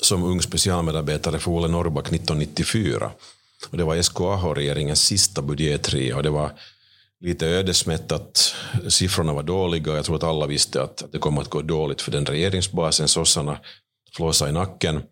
som 0.00 0.22
ung 0.22 0.42
specialmedarbetare 0.42 1.38
för 1.38 1.50
Olle 1.50 1.68
Norrback 1.68 2.06
1994. 2.06 3.10
Och 3.70 3.76
det 3.76 3.84
var 3.84 4.02
SKA-regeringens 4.02 5.02
sista 5.02 5.42
budgetria 5.42 6.16
och 6.16 6.22
det 6.22 6.30
var 6.30 6.52
lite 7.20 7.46
ödesmättat. 7.46 8.54
Siffrorna 8.88 9.32
var 9.32 9.42
dåliga 9.42 9.92
och 9.92 9.98
jag 9.98 10.04
tror 10.04 10.16
att 10.16 10.22
alla 10.22 10.46
visste 10.46 10.82
att 10.82 11.04
det 11.12 11.18
kommer 11.18 11.40
att 11.40 11.50
gå 11.50 11.62
dåligt 11.62 12.02
för 12.02 12.12
den 12.12 12.26
regeringsbasen. 12.26 13.08
Sossarna 13.08 13.58
flåsade 14.16 14.50
i 14.50 14.54
nacken. 14.54 15.02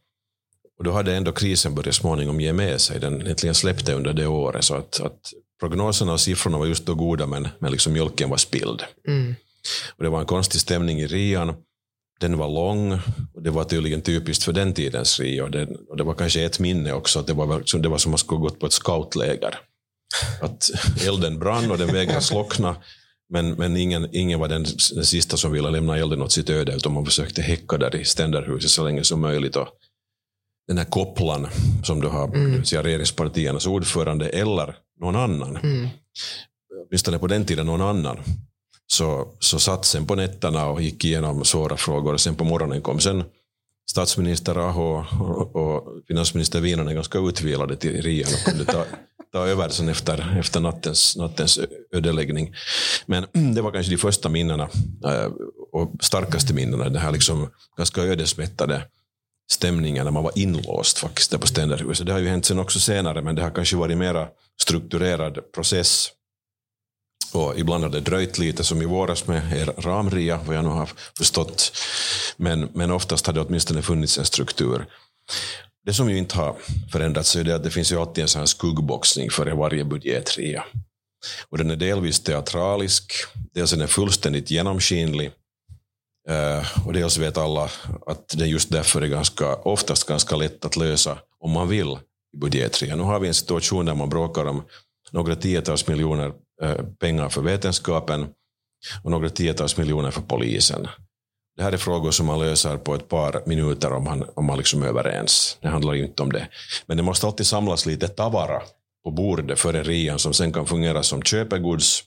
Och 0.78 0.84
då 0.84 0.92
hade 0.92 1.16
ändå 1.16 1.32
krisen 1.32 1.74
börjat 1.74 1.94
småningom 1.94 2.40
ge 2.40 2.52
med 2.52 2.80
sig. 2.80 3.00
Den 3.00 3.26
äntligen 3.26 3.54
släppte 3.54 3.94
under 3.94 4.12
det 4.12 4.26
året. 4.26 4.64
Så 4.64 4.74
att, 4.74 5.00
att 5.00 5.20
prognoserna 5.60 6.12
och 6.12 6.20
siffrorna 6.20 6.58
var 6.58 6.66
just 6.66 6.86
då 6.86 6.94
goda 6.94 7.26
men, 7.26 7.48
men 7.58 7.72
liksom 7.72 7.92
mjölken 7.92 8.30
var 8.30 8.36
spilld. 8.36 8.82
Mm. 9.08 9.34
Och 9.96 10.04
det 10.04 10.10
var 10.10 10.20
en 10.20 10.26
konstig 10.26 10.60
stämning 10.60 11.00
i 11.00 11.06
Rian. 11.06 11.54
Den 12.20 12.38
var 12.38 12.48
lång 12.48 12.92
och 13.34 13.42
det 13.42 13.50
var 13.50 13.64
tydligen 13.64 14.00
typiskt 14.00 14.44
för 14.44 14.52
den 14.52 14.74
tidens 14.74 15.20
Rio. 15.20 15.42
Och 15.42 15.50
det, 15.50 15.68
och 15.88 15.96
det 15.96 16.04
var 16.04 16.14
kanske 16.14 16.44
ett 16.44 16.58
minne 16.58 16.92
också, 16.92 17.20
att 17.20 17.26
det 17.26 17.32
var, 17.32 17.78
det 17.78 17.88
var 17.88 17.98
som 17.98 18.10
att 18.10 18.12
man 18.12 18.18
skulle 18.18 18.40
gått 18.40 18.60
på 18.60 18.66
ett 18.66 18.72
scoutläger. 18.72 19.58
Att 20.40 20.70
elden 21.06 21.38
brann 21.38 21.70
och 21.70 21.78
den 21.78 21.92
vägrade 21.92 22.20
slockna. 22.20 22.76
Men, 23.30 23.50
men 23.50 23.76
ingen, 23.76 24.08
ingen 24.12 24.40
var 24.40 24.48
den, 24.48 24.66
den 24.94 25.04
sista 25.04 25.36
som 25.36 25.52
ville 25.52 25.70
lämna 25.70 25.96
elden 25.96 26.22
åt 26.22 26.32
sitt 26.32 26.50
öde, 26.50 26.74
utan 26.74 26.92
man 26.92 27.04
försökte 27.04 27.42
häcka 27.42 27.78
där 27.78 27.96
i 27.96 28.04
ständerhuset 28.04 28.70
så 28.70 28.84
länge 28.84 29.04
som 29.04 29.20
möjligt. 29.20 29.56
Och 29.56 29.68
den 30.68 30.78
här 30.78 30.84
kopplan 30.84 31.48
som 31.84 32.00
du 32.00 32.08
har, 32.08 32.24
mm. 32.24 32.62
regeringspartiernas 32.62 33.66
ordförande 33.66 34.28
eller 34.28 34.76
någon 35.00 35.16
annan, 35.16 35.56
mm. 35.56 35.88
åtminstone 36.88 37.18
på 37.18 37.26
den 37.26 37.44
tiden 37.44 37.66
någon 37.66 37.80
annan, 37.80 38.18
så, 38.86 39.28
så 39.38 39.58
satt 39.58 39.84
sen 39.84 40.06
på 40.06 40.14
nätterna 40.14 40.66
och 40.66 40.82
gick 40.82 41.04
igenom 41.04 41.44
svåra 41.44 41.76
frågor. 41.76 42.12
Och 42.12 42.20
sen 42.20 42.34
på 42.34 42.44
morgonen 42.44 42.82
kom 42.82 43.00
sen 43.00 43.24
statsminister 43.90 44.58
Aho 44.58 45.04
och, 45.20 45.56
och 45.56 46.02
finansminister 46.08 46.60
Viinanen 46.60 46.94
ganska 46.94 47.18
utvilade 47.18 47.76
till 47.76 48.02
Rian 48.02 48.30
och 48.34 48.50
kunde 48.50 48.64
ta, 48.64 48.84
ta 49.32 49.46
över 49.46 49.68
sen 49.68 49.88
efter, 49.88 50.38
efter 50.38 50.60
nattens, 50.60 51.16
nattens 51.16 51.58
ödeläggning. 51.92 52.54
Men 53.06 53.26
det 53.54 53.62
var 53.62 53.72
kanske 53.72 53.92
de 53.92 53.98
första 53.98 54.28
minnena 54.28 54.68
eh, 55.04 55.30
och 55.72 55.92
starkaste 56.00 56.54
minnena, 56.54 56.84
den 56.84 57.02
här 57.02 57.12
liksom 57.12 57.50
ganska 57.76 58.02
ödesmättade 58.02 58.82
stämningen 59.50 60.04
när 60.04 60.12
man 60.12 60.22
var 60.22 60.38
inlåst 60.38 60.98
faktiskt 60.98 61.30
där 61.30 61.38
på 61.38 61.46
Ständerhuset. 61.46 62.06
Det 62.06 62.12
har 62.12 62.20
ju 62.20 62.28
hänt 62.28 62.44
sen 62.44 62.58
också 62.58 62.80
senare, 62.80 63.22
men 63.22 63.34
det 63.34 63.42
har 63.42 63.50
kanske 63.50 63.76
varit 63.76 63.98
mera 63.98 64.28
strukturerad 64.60 65.52
process 65.52 66.12
och 67.32 67.58
ibland 67.58 67.84
har 67.84 67.90
det 67.90 68.00
dröjt 68.00 68.38
lite, 68.38 68.64
som 68.64 68.82
i 68.82 68.84
våras 68.84 69.26
med 69.26 69.52
er 69.52 69.66
ramria, 69.78 70.40
vad 70.46 70.56
jag 70.56 70.64
nu 70.64 70.70
har 70.70 70.90
förstått. 71.18 71.72
Men, 72.36 72.68
men 72.74 72.90
oftast 72.90 73.26
har 73.26 73.34
det 73.34 73.40
åtminstone 73.40 73.82
funnits 73.82 74.18
en 74.18 74.24
struktur. 74.24 74.86
Det 75.88 75.94
som 75.94 76.10
ju 76.10 76.18
inte 76.18 76.36
har 76.36 76.56
förändrats 76.92 77.36
är 77.36 77.54
att 77.54 77.64
det 77.64 77.70
finns 77.70 77.92
ju 77.92 77.96
alltid 77.96 78.22
en 78.22 78.28
sån 78.28 78.38
här 78.38 78.46
skuggboxning 78.46 79.30
före 79.30 79.54
varje 79.54 79.84
budgetrea. 79.84 80.64
Och 81.48 81.58
den 81.58 81.70
är 81.70 81.76
delvis 81.76 82.20
teatralisk, 82.20 83.12
dels 83.54 83.72
är 83.72 83.76
den 83.76 83.88
fullständigt 83.88 84.50
genomskinlig, 84.50 85.30
eh, 86.28 86.86
och 86.86 86.92
dels 86.92 87.18
vet 87.18 87.36
alla 87.36 87.70
att 88.06 88.28
den 88.38 88.48
just 88.48 88.70
därför 88.70 89.02
är 89.02 89.06
ganska, 89.06 89.56
oftast 89.56 90.08
ganska 90.08 90.36
lätt 90.36 90.64
att 90.64 90.76
lösa 90.76 91.18
om 91.38 91.50
man 91.50 91.68
vill 91.68 91.98
i 92.34 92.36
budgetria. 92.36 92.96
Nu 92.96 93.02
har 93.02 93.20
vi 93.20 93.28
en 93.28 93.34
situation 93.34 93.86
där 93.86 93.94
man 93.94 94.08
bråkar 94.08 94.44
om 94.44 94.62
några 95.10 95.36
tiotals 95.36 95.86
miljoner 95.86 96.32
eh, 96.62 96.84
pengar 97.00 97.28
för 97.28 97.42
vetenskapen 97.42 98.26
och 99.02 99.10
några 99.10 99.30
tiotals 99.30 99.76
miljoner 99.76 100.10
för 100.10 100.22
polisen. 100.22 100.88
Det 101.58 101.64
här 101.64 101.72
är 101.72 101.76
frågor 101.76 102.10
som 102.10 102.26
man 102.26 102.38
löser 102.38 102.76
på 102.76 102.94
ett 102.94 103.08
par 103.08 103.42
minuter 103.46 103.92
om 103.92 104.04
man, 104.04 104.24
om 104.34 104.44
man 104.44 104.58
liksom 104.58 104.82
är 104.82 104.86
överens. 104.86 105.58
Det 105.60 105.68
handlar 105.68 105.94
inte 105.94 106.22
om 106.22 106.32
det. 106.32 106.48
Men 106.86 106.96
det 106.96 107.02
måste 107.02 107.26
alltid 107.26 107.46
samlas 107.46 107.86
lite 107.86 108.08
tavara 108.08 108.62
på 109.04 109.10
bordet 109.10 109.58
före 109.58 109.82
rian 109.82 110.18
som 110.18 110.32
sen 110.32 110.52
kan 110.52 110.66
fungera 110.66 111.02
som 111.02 111.22
köpegods 111.22 112.04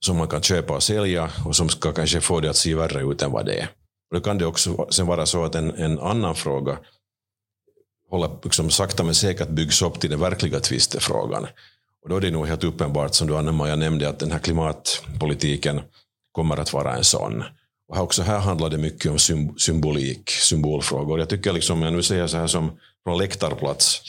som 0.00 0.16
man 0.16 0.28
kan 0.28 0.42
köpa 0.42 0.74
och 0.74 0.82
sälja 0.82 1.30
och 1.44 1.56
som 1.56 1.68
ska 1.68 1.92
kanske 1.92 2.20
få 2.20 2.40
det 2.40 2.50
att 2.50 2.56
se 2.56 2.74
värre 2.74 3.12
ut 3.12 3.22
än 3.22 3.32
vad 3.32 3.46
det 3.46 3.54
är. 3.54 3.68
Och 4.10 4.16
då 4.16 4.20
kan 4.20 4.38
det 4.38 4.46
också 4.46 4.86
sen 4.90 5.06
vara 5.06 5.26
så 5.26 5.44
att 5.44 5.54
en, 5.54 5.70
en 5.70 5.98
annan 5.98 6.34
fråga 6.34 6.78
håller 8.10 8.30
liksom 8.44 8.70
sakta 8.70 9.02
men 9.02 9.14
säkert 9.14 9.48
byggs 9.48 9.82
upp 9.82 10.00
till 10.00 10.10
den 10.10 10.20
verkliga 10.20 10.60
tvistefrågan. 10.60 11.46
Och 12.02 12.08
då 12.08 12.16
är 12.16 12.20
det 12.20 12.30
nog 12.30 12.46
helt 12.46 12.64
uppenbart, 12.64 13.14
som 13.14 13.26
du 13.26 13.36
Anna-Maja 13.36 13.76
nämnde, 13.76 14.08
att 14.08 14.18
den 14.18 14.32
här 14.32 14.38
klimatpolitiken 14.38 15.80
kommer 16.32 16.56
att 16.56 16.72
vara 16.72 16.96
en 16.96 17.04
sån. 17.04 17.44
Också 17.96 18.22
här 18.22 18.38
handlar 18.38 18.70
det 18.70 18.78
mycket 18.78 19.10
om 19.10 19.18
symbolik, 19.58 20.30
symbolfrågor. 20.30 21.18
Jag 21.18 21.28
tycker, 21.28 21.52
liksom, 21.52 21.82
jag 21.82 21.92
nu 21.92 22.02
säger 22.02 22.26
så 22.26 22.36
här 22.36 22.46
som 22.46 22.78
från 23.04 23.18
läktarplats, 23.18 24.00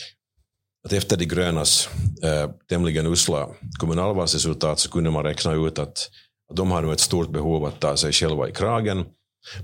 att 0.85 0.93
efter 0.93 1.17
de 1.17 1.25
grönas 1.25 1.89
eh, 2.23 2.51
tämligen 2.69 3.07
usla 3.07 3.49
kommunalvalsresultat 3.79 4.79
så 4.79 4.91
kunde 4.91 5.11
man 5.11 5.23
räkna 5.23 5.53
ut 5.53 5.79
att, 5.79 6.09
att 6.49 6.55
de 6.55 6.71
har 6.71 6.81
nu 6.81 6.93
ett 6.93 6.99
stort 6.99 7.29
behov 7.29 7.65
att 7.65 7.79
ta 7.79 7.97
sig 7.97 8.11
själva 8.11 8.49
i 8.49 8.51
kragen, 8.51 9.05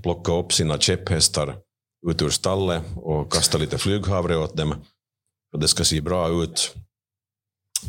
plocka 0.02 0.32
upp 0.32 0.52
sina 0.52 0.78
käpphästar 0.78 1.56
ut 2.08 2.22
ur 2.22 2.30
stallet 2.30 2.82
och 2.96 3.32
kasta 3.32 3.58
lite 3.58 3.78
flyghavre 3.78 4.36
åt 4.36 4.56
dem. 4.56 4.74
Och 5.52 5.60
det 5.60 5.68
ska 5.68 5.84
se 5.84 6.00
bra 6.00 6.42
ut 6.42 6.74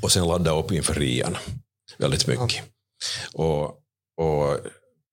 och 0.02 0.12
sen 0.12 0.28
ladda 0.28 0.60
upp 0.60 0.72
inför 0.72 0.94
rian 0.94 1.38
väldigt 1.98 2.28
mycket. 2.28 2.63
Och, 3.34 3.63
och 4.17 4.60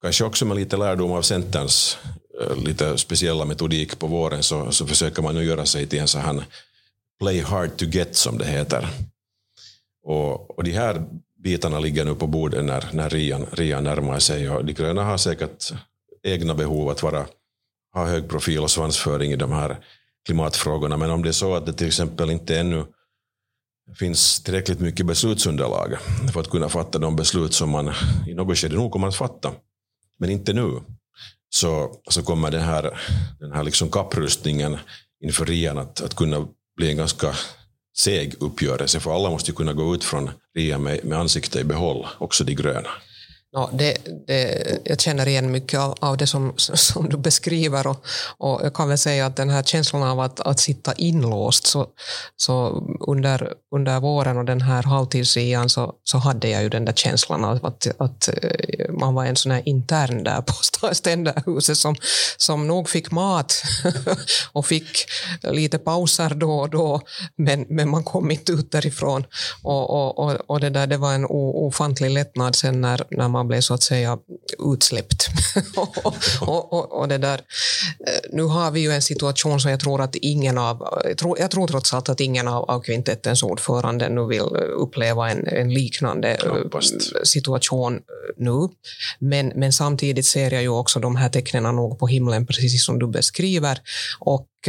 kanske 0.03 0.25
också 0.25 0.45
med 0.45 0.57
lite 0.57 0.77
lärdom 0.77 1.13
av 1.13 1.23
Centerns 1.23 1.99
eh, 2.41 2.57
lite 2.57 2.99
speciella 2.99 3.45
metodik 3.45 3.99
på 3.99 4.07
våren 4.07 4.43
så, 4.43 4.73
så 4.73 4.87
försöker 4.87 5.23
man 5.23 5.35
nu 5.35 5.45
göra 5.45 5.67
sig 5.67 5.87
till 5.87 5.99
en 5.99 6.09
sån 6.09 6.21
här 6.21 6.45
play 7.21 7.41
hard 7.41 7.77
to 7.77 7.85
get 7.85 8.17
som 8.17 8.39
det 8.39 8.47
heter. 8.47 8.89
Och, 10.05 10.59
och 10.59 10.65
de 10.65 10.71
här 10.71 11.05
bitarna 11.39 11.81
ligger 11.81 12.05
nu 12.05 12.15
på 12.15 12.27
bordet 12.27 12.65
när, 12.65 12.89
när 12.93 13.11
Rian, 13.11 13.47
Rian 13.53 13.85
närmar 13.85 14.19
sig 14.19 14.51
och 14.51 14.65
de 14.65 14.73
gröna 14.73 15.05
har 15.05 15.17
säkert 15.17 15.73
egna 16.23 16.55
behov 16.55 16.89
att 16.89 17.03
vara, 17.03 17.27
ha 17.95 18.07
hög 18.07 18.29
profil 18.29 18.59
och 18.59 18.71
svansföring 18.71 19.33
i 19.33 19.37
de 19.37 19.53
här 19.53 19.79
klimatfrågorna. 20.27 20.97
Men 20.97 21.11
om 21.11 21.23
det 21.23 21.29
är 21.29 21.33
så 21.33 21.55
att 21.55 21.67
det 21.67 21.73
till 21.73 21.87
exempel 21.87 22.31
inte 22.31 22.59
ännu 22.59 22.85
finns 23.99 24.43
tillräckligt 24.43 24.81
mycket 24.81 25.07
beslutsunderlag 25.07 25.97
för 26.33 26.41
att 26.41 26.51
kunna 26.51 26.69
fatta 26.69 26.99
de 26.99 27.17
beslut 27.17 27.55
som 27.55 27.71
man 27.71 27.93
i 28.27 28.35
något 28.35 28.59
skede 28.59 28.77
nog 28.77 28.93
kommer 28.93 29.09
att 29.09 29.17
fatta. 29.17 29.53
Men 30.19 30.31
inte 30.31 30.53
nu. 30.53 30.81
Så, 31.51 32.01
så 32.11 32.23
kommer 32.23 32.51
den 32.51 32.63
här, 32.63 33.01
den 33.41 33.53
här 33.53 33.65
liksom 33.65 33.91
kapprustningen 33.91 34.77
inför 35.25 35.47
Rian 35.47 35.79
att, 35.79 36.01
att 36.01 36.15
kunna 36.15 36.49
bli 36.77 36.91
en 36.91 36.97
ganska 36.97 37.35
seg 37.99 38.35
uppgörelse, 38.41 39.01
för 39.01 39.15
alla 39.15 39.31
måste 39.31 39.51
ju 39.51 39.55
kunna 39.55 39.73
gå 39.73 39.95
ut 39.95 40.05
från 40.05 40.31
RIA 40.57 40.79
med, 40.79 41.05
med 41.05 41.19
ansiktet 41.19 41.61
i 41.61 41.65
behåll, 41.65 42.07
också 42.19 42.45
de 42.45 42.55
gröna. 42.55 42.91
No, 43.53 43.71
det, 43.73 43.97
det, 44.27 44.79
jag 44.85 45.01
känner 45.01 45.29
igen 45.29 45.51
mycket 45.51 45.81
av, 45.81 45.95
av 46.01 46.17
det 46.17 46.27
som, 46.27 46.53
som 46.57 47.09
du 47.09 47.17
beskriver 47.17 47.87
och, 47.87 48.07
och 48.39 48.61
jag 48.65 48.75
kan 48.75 48.89
väl 48.89 48.99
säga 48.99 49.27
att 49.27 49.37
den 49.37 49.51
här 49.51 49.63
känslan 49.63 50.03
av 50.03 50.21
att, 50.21 50.41
att 50.41 50.61
sitta 50.61 50.93
inlåst 50.93 51.67
så, 51.67 51.87
så 52.37 52.83
under, 53.01 53.53
under 53.75 54.01
våren 54.01 54.39
och 54.39 54.45
den 54.45 54.61
här 54.61 54.83
halvtidsian 54.83 55.69
så, 55.69 55.95
så 56.05 56.19
hade 56.19 56.49
jag 56.49 56.63
ju 56.63 56.69
den 56.69 56.85
där 56.85 56.93
känslan 56.93 57.45
av 57.45 57.67
att, 57.67 57.87
att 57.99 58.29
eh, 58.29 58.93
man 58.93 59.15
var 59.15 59.25
en 59.25 59.37
sån 59.37 59.53
här 59.53 59.63
intern 59.69 60.25
där 60.25 60.41
på 60.41 60.55
ständerhuset 60.95 61.77
som, 61.77 61.97
som 62.37 62.67
nog 62.67 62.89
fick 62.89 63.11
mat 63.11 63.63
och 64.53 64.67
fick 64.67 65.07
lite 65.43 65.79
pauser 65.79 66.35
då 66.35 66.53
och 66.53 66.71
då 66.71 67.01
men, 67.37 67.67
men 67.69 67.89
man 67.89 68.05
kom 68.05 68.31
inte 68.31 68.53
ut 68.53 68.73
därifrån. 68.73 69.25
Och, 69.63 69.91
och, 69.91 70.19
och, 70.19 70.51
och 70.51 70.61
det 70.61 70.71
där 70.71 70.87
det 70.87 70.97
var 70.97 71.15
en 71.15 71.27
ofantlig 71.29 72.11
lättnad 72.11 72.57
sen 72.57 72.81
när, 72.81 73.05
när 73.11 73.29
man 73.29 73.38
man 73.39 73.49
blev 73.49 73.61
så 73.61 73.75
att 73.75 73.83
säga 73.83 74.19
utsläppt. 74.73 75.29
och, 75.77 76.07
och, 76.43 76.73
och, 76.73 77.01
och, 77.01 77.09
det 77.09 77.19
där. 77.19 77.39
Eh, 78.07 78.21
nu 78.33 78.43
har 78.43 78.71
vi 78.71 78.81
ju 78.81 78.91
en 78.91 79.03
situation 79.03 79.61
som 79.61 79.71
jag 79.71 79.81
tror 79.81 80.01
att 80.01 80.17
ingen 80.17 80.59
av, 80.59 81.01
jag 81.05 81.19
tror, 81.19 81.39
jag 81.39 81.51
tror 81.51 81.67
trots 81.67 81.95
allt 81.95 82.09
att 82.09 82.21
ingen 82.21 82.49
av, 82.49 82.71
av 82.71 82.81
kvintettens 82.81 83.43
ordförande 83.43 84.09
nu 84.09 84.27
vill 84.27 84.41
uppleva 84.77 85.31
en, 85.31 85.47
en 85.47 85.75
liknande 85.75 86.37
Knappast. 86.41 87.27
situation 87.27 88.01
nu. 88.37 88.69
Men, 89.19 89.53
men 89.55 89.73
samtidigt 89.73 90.27
ser 90.27 90.51
jag 90.51 90.63
ju 90.63 90.69
också 90.69 91.01
de 91.01 91.17
här 91.17 91.29
tecknen 91.29 91.77
nog 91.77 91.99
på 91.99 92.07
himlen, 92.07 92.47
precis 92.47 92.85
som 92.85 92.99
du 92.99 93.07
beskriver. 93.07 93.81
Och 94.21 94.49
och, 94.67 94.69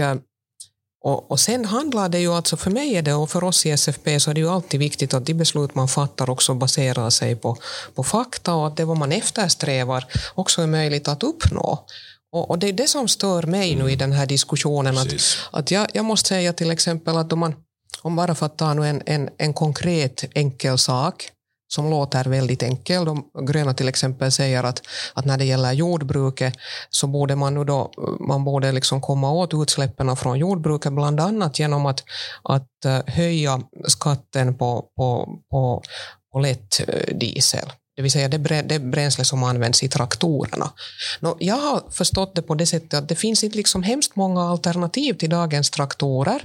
och, 1.01 1.39
sen 1.39 1.65
handlar 1.65 2.09
det 2.09 2.19
ju 2.19 2.33
alltså, 2.33 2.57
för 2.57 2.71
mig 2.71 2.95
är 2.95 3.01
det, 3.01 3.13
och 3.13 3.29
för 3.29 3.43
oss 3.43 3.65
i 3.65 3.71
SFP, 3.71 4.19
så 4.19 4.29
är 4.29 4.33
det 4.33 4.39
ju 4.41 4.49
alltid 4.49 4.79
viktigt 4.79 5.13
att 5.13 5.25
de 5.25 5.33
beslut 5.33 5.75
man 5.75 5.87
fattar 5.87 6.29
också 6.29 6.53
baserar 6.53 7.09
sig 7.09 7.35
på, 7.35 7.57
på 7.95 8.03
fakta 8.03 8.53
och 8.53 8.67
att 8.67 8.77
det 8.77 8.85
vad 8.85 8.97
man 8.97 9.11
eftersträvar 9.11 10.05
också 10.35 10.61
är 10.61 10.67
möjligt 10.67 11.07
att 11.07 11.23
uppnå. 11.23 11.85
Och, 12.31 12.49
och 12.49 12.59
det 12.59 12.69
är 12.69 12.73
det 12.73 12.87
som 12.87 13.07
stör 13.07 13.43
mig 13.43 13.75
nu 13.75 13.91
i 13.91 13.95
den 13.95 14.11
här 14.11 14.25
diskussionen. 14.25 14.97
Att, 14.97 15.13
att 15.51 15.71
jag, 15.71 15.87
jag 15.93 16.05
måste 16.05 16.29
säga 16.29 16.53
till 16.53 16.71
exempel 16.71 17.17
att 17.17 17.33
om 17.33 17.39
man, 17.39 17.55
om 18.01 18.15
bara 18.15 18.35
för 18.35 18.45
att 18.45 18.57
ta 18.57 18.73
nu 18.73 18.87
en, 18.87 19.01
en, 19.05 19.29
en 19.37 19.53
konkret 19.53 20.25
enkel 20.35 20.77
sak, 20.77 21.31
som 21.69 21.89
låter 21.89 22.23
väldigt 22.23 22.63
enkel. 22.63 23.05
De 23.05 23.23
gröna 23.47 23.73
till 23.73 23.87
exempel 23.87 24.31
säger 24.31 24.63
att, 24.63 24.81
att 25.13 25.25
när 25.25 25.37
det 25.37 25.45
gäller 25.45 25.71
jordbruket 25.71 26.53
så 26.89 27.07
borde 27.07 27.35
man 27.35 27.53
nu 27.53 27.63
då, 27.63 27.91
man 28.27 28.43
borde 28.43 28.71
liksom 28.71 29.01
komma 29.01 29.31
åt 29.31 29.53
utsläppen 29.53 30.15
från 30.15 30.39
jordbruket 30.39 30.93
bland 30.93 31.19
annat 31.19 31.59
genom 31.59 31.85
att, 31.85 32.03
att 32.43 32.85
eh, 32.85 32.99
höja 33.07 33.61
skatten 33.87 34.57
på, 34.57 34.85
på, 34.95 35.39
på, 35.51 35.83
på 36.31 36.39
lätt 36.39 36.81
diesel 37.19 37.71
det 37.99 38.03
vill 38.03 38.11
säga 38.11 38.27
det, 38.27 38.61
det 38.61 38.79
bränsle 38.79 39.25
som 39.25 39.43
används 39.43 39.83
i 39.83 39.87
traktorerna. 39.87 40.71
Nå, 41.19 41.37
jag 41.39 41.55
har 41.55 41.83
förstått 41.91 42.35
det 42.35 42.41
på 42.41 42.55
det 42.55 42.65
sättet 42.65 42.93
att 42.93 43.09
det 43.09 43.15
finns 43.15 43.43
inte 43.43 43.57
liksom 43.57 43.83
hemskt 43.83 44.15
många 44.15 44.41
alternativ 44.41 45.13
till 45.13 45.29
dagens 45.29 45.69
traktorer. 45.69 46.41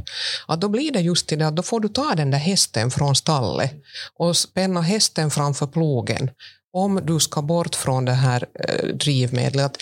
Att 0.46 0.60
då 0.60 0.68
blir 0.68 0.92
det 0.92 1.00
just 1.00 1.26
till 1.26 1.38
det 1.38 1.46
att 1.46 1.56
då 1.56 1.62
får 1.62 1.80
du 1.80 1.88
ta 1.88 2.14
den 2.14 2.30
där 2.30 2.38
hästen 2.38 2.90
från 2.90 3.16
stallet 3.16 3.72
och 4.18 4.36
spänna 4.36 4.80
hästen 4.80 5.30
framför 5.30 5.66
plogen 5.66 6.30
om 6.72 7.00
du 7.04 7.20
ska 7.20 7.42
bort 7.42 7.74
från 7.74 8.04
det 8.04 8.12
här 8.12 8.46
eh, 8.54 8.88
drivmedlet 8.88 9.76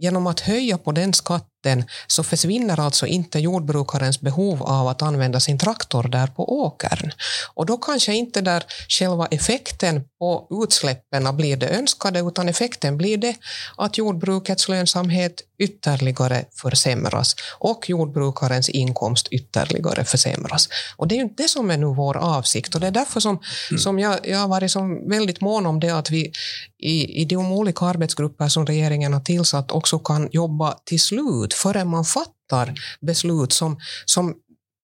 genom 0.00 0.26
att 0.26 0.40
höja 0.40 0.78
på 0.78 0.92
den 0.92 1.12
vatten 1.58 1.84
så 2.06 2.22
försvinner 2.22 2.80
alltså 2.80 3.06
inte 3.06 3.38
jordbrukarens 3.38 4.20
behov 4.20 4.62
av 4.62 4.88
att 4.88 5.02
använda 5.02 5.40
sin 5.40 5.58
traktor 5.58 6.08
där 6.08 6.26
på 6.26 6.60
åkern. 6.62 7.12
Och 7.54 7.66
då 7.66 7.78
kanske 7.78 8.14
inte 8.14 8.40
där 8.40 8.64
själva 8.88 9.26
effekten 9.26 10.04
på 10.18 10.46
utsläppen 10.64 11.36
blir 11.36 11.56
det 11.56 11.68
önskade, 11.68 12.20
utan 12.20 12.48
effekten 12.48 12.96
blir 12.96 13.18
det 13.18 13.36
att 13.76 13.98
jordbrukets 13.98 14.68
lönsamhet 14.68 15.42
ytterligare 15.58 16.44
försämras 16.52 17.36
och 17.58 17.88
jordbrukarens 17.88 18.68
inkomst 18.68 19.28
ytterligare 19.28 20.04
försämras. 20.04 20.68
Och 20.96 21.08
det 21.08 21.14
är 21.14 21.22
ju 21.24 21.28
det 21.36 21.48
som 21.48 21.70
är 21.70 21.76
nu 21.76 21.86
vår 21.86 22.16
avsikt 22.16 22.74
och 22.74 22.80
det 22.80 22.86
är 22.86 22.90
därför 22.90 23.20
som, 23.20 23.38
mm. 23.70 23.78
som 23.78 23.98
jag, 23.98 24.28
jag 24.28 24.38
har 24.38 24.48
varit 24.48 24.70
som 24.70 25.08
väldigt 25.08 25.40
mån 25.40 25.66
om 25.66 25.80
det 25.80 25.90
att 25.90 26.10
vi 26.10 26.32
i, 26.78 27.22
i 27.22 27.24
de 27.24 27.52
olika 27.52 27.84
arbetsgrupper 27.84 28.48
som 28.48 28.66
regeringen 28.66 29.12
har 29.12 29.20
tillsatt 29.20 29.72
också 29.72 29.98
kan 29.98 30.28
jobba 30.32 30.78
till 30.84 31.00
slut 31.00 31.54
förrän 31.54 31.88
man 31.88 32.04
fattar 32.04 32.74
beslut 33.00 33.52
som, 33.52 33.80
som 34.04 34.34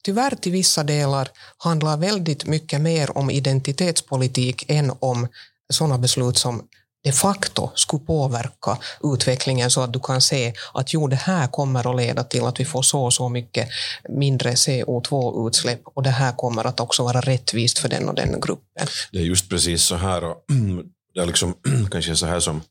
tyvärr 0.04 0.34
till 0.34 0.52
vissa 0.52 0.82
delar 0.82 1.28
handlar 1.58 1.96
väldigt 1.96 2.46
mycket 2.46 2.80
mer 2.80 3.18
om 3.18 3.30
identitetspolitik 3.30 4.70
än 4.70 4.92
om 5.00 5.28
sådana 5.72 5.98
beslut 5.98 6.38
som 6.38 6.62
de 7.04 7.12
facto 7.12 7.70
skulle 7.74 8.04
påverka 8.04 8.78
utvecklingen 9.02 9.70
så 9.70 9.80
att 9.80 9.92
du 9.92 10.00
kan 10.00 10.20
se 10.20 10.52
att 10.74 10.92
jo, 10.94 11.08
det 11.08 11.16
här 11.16 11.46
kommer 11.46 11.90
att 11.90 11.96
leda 11.96 12.24
till 12.24 12.44
att 12.44 12.60
vi 12.60 12.64
får 12.64 12.82
så 12.82 13.04
och 13.04 13.14
så 13.14 13.28
mycket 13.28 13.68
mindre 14.08 14.50
CO2-utsläpp 14.50 15.80
och 15.84 16.02
det 16.02 16.10
här 16.10 16.32
kommer 16.32 16.66
att 16.66 16.80
också 16.80 17.02
vara 17.04 17.20
rättvist 17.20 17.78
för 17.78 17.88
den 17.88 18.08
och 18.08 18.14
den 18.14 18.40
gruppen. 18.40 18.86
Det 19.12 19.18
är 19.18 19.22
just 19.22 19.48
precis 19.48 19.82
så 19.82 19.96
här 19.96 20.24
och 20.24 20.44
det 21.14 21.20
är 21.20 21.26
liksom 21.26 21.54
kanske 21.90 22.16
så 22.16 22.26
här 22.26 22.40
som 22.40 22.62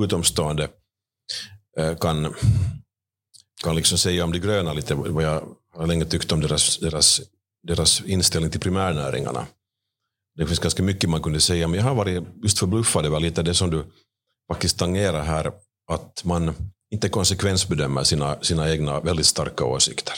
utomstående 0.00 0.68
eh, 1.78 1.96
kan, 1.96 2.34
kan 3.64 3.76
liksom 3.76 3.98
säga 3.98 4.24
om 4.24 4.32
de 4.32 4.38
gröna 4.38 4.72
lite 4.72 4.94
vad 4.94 5.24
jag 5.24 5.42
har 5.76 5.86
länge 5.86 6.04
tyckt 6.04 6.32
om 6.32 6.40
deras, 6.40 6.78
deras, 6.78 7.20
deras 7.68 8.00
inställning 8.00 8.50
till 8.50 8.60
primärnäringarna. 8.60 9.46
Det 10.38 10.46
finns 10.46 10.58
ganska 10.58 10.82
mycket 10.82 11.10
man 11.10 11.22
kunde 11.22 11.40
säga, 11.40 11.68
men 11.68 11.80
jag 11.80 11.86
har 11.86 11.94
varit 11.94 12.24
just 12.42 12.58
förbluffad 12.58 13.06
över 13.06 13.20
lite 13.20 13.42
det 13.42 13.54
som 13.54 13.70
du 13.70 13.84
faktiskt 14.52 14.78
tangerar 14.78 15.22
här, 15.22 15.52
att 15.90 16.24
man 16.24 16.54
inte 16.92 17.08
konsekvensbedömer 17.08 18.04
sina, 18.04 18.42
sina 18.42 18.70
egna 18.70 19.00
väldigt 19.00 19.26
starka 19.26 19.64
åsikter. 19.64 20.14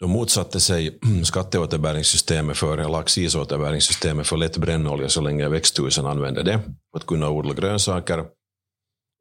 De 0.00 0.10
motsatte 0.10 0.60
sig 0.60 0.98
skatteåterbäringssystemet 1.24 2.56
för, 2.56 2.78
eller 2.78 2.98
accisåterbäringssystemet 2.98 4.26
för 4.26 4.36
lätt 4.36 4.56
brännolja 4.56 5.08
så 5.08 5.20
länge 5.20 5.48
växthusen 5.48 6.06
använde 6.06 6.42
det 6.42 6.60
för 6.92 6.98
att 6.98 7.06
kunna 7.06 7.30
odla 7.30 7.54
grönsaker. 7.54 8.24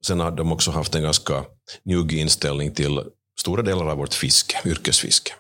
Sen 0.06 0.20
har 0.20 0.32
de 0.32 0.52
också 0.52 0.72
haft 0.72 0.96
en 0.96 1.04
ganska 1.04 1.46
njugg 1.86 2.14
inställning 2.14 2.74
till 2.74 3.04
stora 3.40 3.62
delar 3.62 3.86
av 3.86 3.98
vårt 3.98 4.14
fiske, 4.14 4.58
yrkesfiske. 4.66 5.34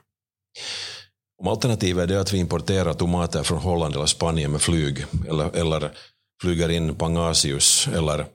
Om 1.39 1.47
alternativet 1.47 2.03
är 2.03 2.07
det 2.07 2.21
att 2.21 2.33
vi 2.33 2.37
importerar 2.37 2.93
tomater 2.93 3.43
från 3.43 3.57
Holland 3.57 3.95
eller 3.95 4.05
Spanien 4.05 4.51
med 4.51 4.61
flyg 4.61 5.05
eller, 5.27 5.55
eller 5.55 5.91
flyger 6.41 6.69
in 6.69 6.95
pangasius 6.95 7.87
eller, 7.87 8.25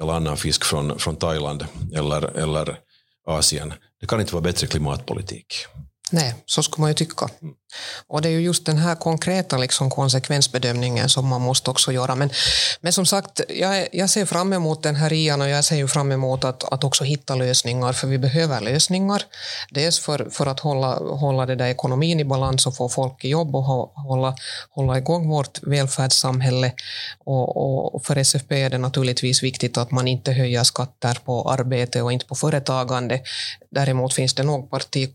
eller 0.00 0.12
annan 0.12 0.36
fisk 0.36 0.64
från, 0.64 0.98
från 0.98 1.16
Thailand 1.16 1.66
eller, 1.94 2.36
eller 2.38 2.78
Asien. 3.26 3.72
Det 4.00 4.06
kan 4.06 4.20
inte 4.20 4.32
vara 4.34 4.42
bättre 4.42 4.66
klimatpolitik. 4.66 5.54
Nej, 6.12 6.34
så 6.46 6.62
skulle 6.62 6.80
man 6.80 6.90
ju 6.90 6.94
tycka. 6.94 7.28
Och 8.06 8.22
det 8.22 8.28
är 8.28 8.32
ju 8.32 8.40
just 8.40 8.66
den 8.66 8.78
här 8.78 8.94
konkreta 8.94 9.58
liksom 9.58 9.90
konsekvensbedömningen 9.90 11.08
som 11.08 11.28
man 11.28 11.40
måste 11.40 11.70
också 11.70 11.92
göra. 11.92 12.14
Men, 12.14 12.30
men 12.80 12.92
som 12.92 13.06
sagt, 13.06 13.40
jag, 13.48 13.88
jag 13.92 14.10
ser 14.10 14.24
fram 14.26 14.52
emot 14.52 14.82
den 14.82 14.96
här 14.96 15.10
RIAN 15.10 15.40
och 15.40 15.48
jag 15.48 15.64
ser 15.64 15.76
ju 15.76 15.88
fram 15.88 16.12
emot 16.12 16.44
att, 16.44 16.72
att 16.72 16.84
också 16.84 17.04
hitta 17.04 17.34
lösningar, 17.34 17.92
för 17.92 18.08
vi 18.08 18.18
behöver 18.18 18.60
lösningar. 18.60 19.22
Dels 19.70 20.00
för, 20.00 20.30
för 20.30 20.46
att 20.46 20.60
hålla, 20.60 20.94
hålla 20.94 21.46
det 21.46 21.56
där 21.56 21.66
ekonomin 21.66 22.20
i 22.20 22.24
balans 22.24 22.66
och 22.66 22.76
få 22.76 22.88
folk 22.88 23.24
i 23.24 23.28
jobb 23.28 23.56
och 23.56 23.64
hålla, 23.64 24.34
hålla 24.70 24.98
igång 24.98 25.28
vårt 25.28 25.62
välfärdssamhälle. 25.62 26.72
Och, 27.24 27.94
och 27.94 28.04
för 28.04 28.16
SFP 28.16 28.62
är 28.62 28.70
det 28.70 28.78
naturligtvis 28.78 29.42
viktigt 29.42 29.78
att 29.78 29.90
man 29.90 30.08
inte 30.08 30.32
höjer 30.32 30.64
skatter 30.64 31.18
på 31.24 31.50
arbete 31.50 32.02
och 32.02 32.12
inte 32.12 32.26
på 32.26 32.34
företagande. 32.34 33.20
Däremot 33.70 34.14
finns 34.14 34.34
det 34.34 34.42
nog 34.42 34.70
parti 34.70 35.10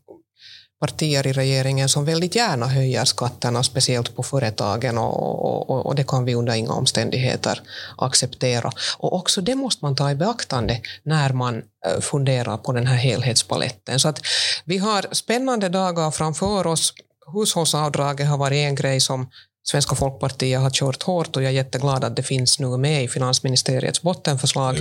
partier 0.80 1.28
i 1.28 1.34
regeringen 1.34 1.90
som 1.90 2.06
väldigt 2.06 2.36
gärna 2.36 2.68
höjer 2.68 3.06
skatterna, 3.06 3.64
speciellt 3.64 4.16
på 4.16 4.24
företagen 4.24 4.98
och, 4.98 5.70
och, 5.70 5.86
och, 5.86 5.96
det 5.96 6.04
kan 6.08 6.26
vi 6.26 6.36
under 6.36 6.54
inga 6.54 6.74
omständigheter 6.74 7.62
acceptera. 7.98 8.72
Och 8.98 9.14
också 9.14 9.42
det 9.42 9.56
måste 9.56 9.86
man 9.86 9.96
ta 9.96 10.12
i 10.12 10.16
beaktande 10.16 10.82
när 11.04 11.34
man 11.34 11.56
eh, 11.58 12.00
funderar 12.02 12.58
på 12.58 12.72
den 12.72 12.88
här 12.88 12.98
helhetspaletten. 12.98 14.00
Så 14.00 14.08
att 14.08 14.22
vi 14.66 14.78
har 14.78 15.06
spännande 15.12 15.70
dagar 15.70 16.12
framför 16.12 16.68
oss. 16.68 16.94
Hushållsavdraget 17.34 18.28
har 18.28 18.38
varit 18.38 18.58
en 18.58 18.76
grej 18.76 19.00
som 19.00 19.30
Svenska 19.70 19.96
folkpartiet 19.96 20.62
har 20.62 20.70
kört 20.70 21.04
hårt 21.04 21.36
och 21.36 21.44
jag 21.44 21.50
är 21.50 21.56
jätteglad 21.56 22.04
att 22.04 22.16
det 22.16 22.24
finns 22.24 22.60
nu 22.60 22.78
med 22.78 23.04
i 23.04 23.08
finansministeriets 23.08 24.02
bottenförslag. 24.02 24.76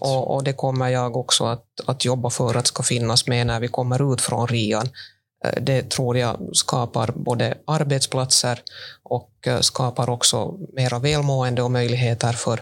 Och, 0.00 0.34
och, 0.34 0.44
det 0.44 0.52
kommer 0.52 0.88
jag 0.88 1.16
också 1.16 1.44
att, 1.44 1.64
att 1.86 2.04
jobba 2.04 2.30
för 2.30 2.54
att 2.54 2.66
ska 2.66 2.82
finnas 2.82 3.26
med 3.26 3.46
när 3.46 3.60
vi 3.60 3.68
kommer 3.68 4.12
ut 4.12 4.20
från 4.20 4.46
rian. 4.46 4.88
Eh, 5.44 5.62
det 5.62 5.90
tror 5.90 6.18
jag 6.18 6.50
skapar 6.52 7.12
både 7.16 7.54
arbetsplatser 7.64 8.60
och 9.02 9.30
eh, 9.46 9.60
skapar 9.60 10.10
också 10.10 10.58
mera 10.72 10.98
välmående 10.98 11.62
och 11.62 11.70
möjligheter 11.70 12.32
för, 12.32 12.60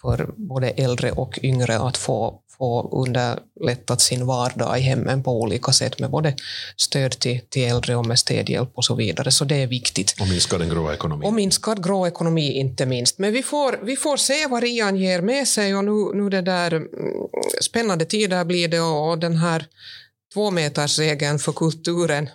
för 0.00 0.30
både 0.36 0.70
äldre 0.70 1.12
och 1.12 1.38
yngre 1.42 1.78
att 1.78 1.96
få, 1.96 2.40
få 2.58 2.88
underlättat 2.92 4.00
sin 4.00 4.26
vardag 4.26 4.78
i 4.78 4.80
hemmen 4.80 5.22
på 5.22 5.40
olika 5.40 5.72
sätt 5.72 5.98
med 5.98 6.10
både 6.10 6.34
stöd 6.76 7.18
till, 7.18 7.40
till 7.48 7.64
äldre 7.64 7.96
och 7.96 8.06
med 8.06 8.18
städhjälp 8.18 8.70
och 8.74 8.84
så 8.84 8.94
vidare. 8.94 9.30
Så 9.30 9.44
det 9.44 9.62
är 9.62 9.66
viktigt. 9.66 10.14
Och 10.20 10.28
minska 10.28 10.58
den 10.58 10.68
grå 10.68 10.92
ekonomin. 10.92 11.26
Och 11.28 11.34
minskad 11.34 11.84
grå 11.84 12.06
ekonomi 12.06 12.52
inte 12.52 12.86
minst. 12.86 13.18
Men 13.18 13.32
vi 13.32 13.42
får, 13.42 13.78
vi 13.82 13.96
får 13.96 14.16
se 14.16 14.46
vad 14.46 14.62
Rian 14.62 14.96
ger 14.96 15.20
med 15.20 15.48
sig 15.48 15.76
och 15.76 15.84
nu, 15.84 16.10
nu 16.14 16.30
det 16.30 16.42
där 16.42 16.72
mm, 16.72 16.90
spännande 17.62 18.04
tider 18.04 18.44
blir 18.44 18.68
det 18.68 18.80
och, 18.80 19.10
och 19.10 19.18
den 19.18 19.36
här 19.36 19.66
tvåmetersregeln 20.34 21.38
för 21.38 21.52
kulturen, 21.52 22.28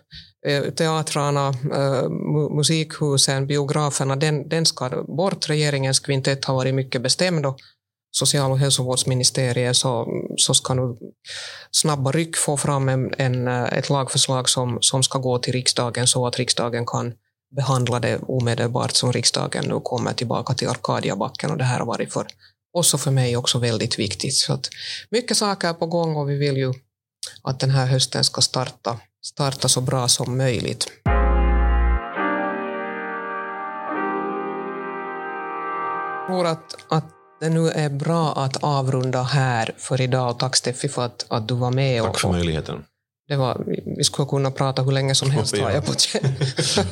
eh, 0.48 0.64
teatrarna, 0.64 1.48
eh, 1.50 2.10
musikhusen, 2.56 3.48
biograferna, 3.48 4.16
den, 4.16 4.50
den 4.50 4.66
ska 4.66 5.04
bort. 5.08 5.50
Regeringens 5.50 6.00
kvintett 6.00 6.46
har 6.46 6.56
varit 6.56 6.76
mycket 6.76 7.02
bestämd 7.02 7.46
och 7.46 7.58
social 8.12 8.52
och 8.52 8.60
hälsovårdsministeriet 8.60 9.78
så, 9.78 10.08
så 10.38 10.54
ska 10.54 10.74
nu 10.74 10.98
snabba 11.72 12.12
ryck 12.12 12.38
få 12.38 12.58
fram 12.58 12.90
en, 12.90 13.14
en, 13.18 13.48
eh, 13.48 13.64
ett 13.64 13.90
lagförslag 13.90 14.50
som, 14.50 14.78
som 14.82 15.04
ska 15.04 15.20
gå 15.20 15.40
till 15.40 15.54
riksdagen 15.54 16.08
så 16.08 16.28
att 16.28 16.40
riksdagen 16.40 16.86
kan 16.86 17.14
behandla 17.56 18.00
det 18.00 18.20
omedelbart 18.28 18.92
som 18.92 19.12
riksdagen 19.14 19.66
nu 19.68 19.80
kommer 19.84 20.14
tillbaka 20.14 20.54
till 20.54 20.68
Arkadiabacken 20.68 21.52
och 21.52 21.58
det 21.58 21.64
här 21.64 21.80
har 21.80 21.86
varit 21.86 22.14
för 22.14 22.28
oss 22.74 22.94
och 22.94 23.00
för 23.00 23.12
mig 23.12 23.38
också 23.38 23.60
väldigt 23.60 24.00
viktigt. 24.00 24.36
Så 24.36 24.54
att 24.54 24.70
mycket 25.10 25.38
saker 25.38 25.70
är 25.70 25.74
på 25.74 25.86
gång 25.86 26.16
och 26.16 26.30
vi 26.30 26.38
vill 26.38 26.58
ju 26.58 26.74
att 27.44 27.60
den 27.60 27.70
här 27.70 27.86
hösten 27.86 28.24
ska 28.24 28.42
starta, 28.42 29.00
starta 29.24 29.70
så 29.70 29.82
bra 29.82 30.08
som 30.08 30.38
möjligt. 30.38 30.88
Jag 36.20 36.28
tror 36.28 36.48
att, 36.48 36.76
att 36.90 37.06
det 37.40 37.50
nu 37.50 37.70
är 37.70 37.90
bra 37.90 38.34
att 38.34 38.64
avrunda 38.64 39.24
här 39.24 39.74
för 39.78 40.02
idag 40.02 40.30
och 40.30 40.40
tack 40.40 40.56
Steffi 40.56 40.90
för 40.90 41.06
att, 41.06 41.26
att 41.30 41.48
du 41.48 41.54
var 41.54 41.72
med. 41.72 42.04
Tack 42.04 42.20
för 42.20 42.28
och, 42.28 42.34
möjligheten. 42.34 42.84
det 43.28 43.36
var, 43.36 43.64
vi 43.98 44.04
skulle 44.04 44.28
kunna 44.28 44.52
prata 44.52 44.82
hur 44.82 44.92
länge 44.92 45.16
som 45.16 45.32
helst 45.32 45.58
har 45.58 45.72
jag 45.72 45.86
på 45.86 45.94
känn. 45.94 46.36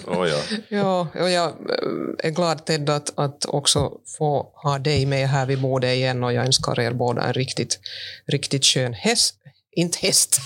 Oh, 0.08 0.30
ja. 0.30 0.38
Ja, 0.70 1.08
och 1.22 1.30
jag 1.30 1.48
eh, 1.48 2.28
är 2.28 2.30
glad 2.30 2.66
Ted 2.66 2.90
att, 2.90 3.20
att 3.20 3.46
också 3.46 3.92
få 4.18 4.52
ha 4.64 4.80
dig 4.80 5.06
med 5.06 5.30
här 5.30 5.46
vid 5.46 5.62
bordet 5.62 5.94
igen 5.96 6.24
och 6.24 6.34
jag 6.34 6.46
önskar 6.46 6.80
er 6.80 6.92
båda 6.92 7.22
en 7.22 7.34
riktigt, 7.34 7.80
riktigt 8.28 8.66
skön 8.66 8.94
häst. 8.94 9.41
Inte 9.76 9.98
häst, 10.02 10.40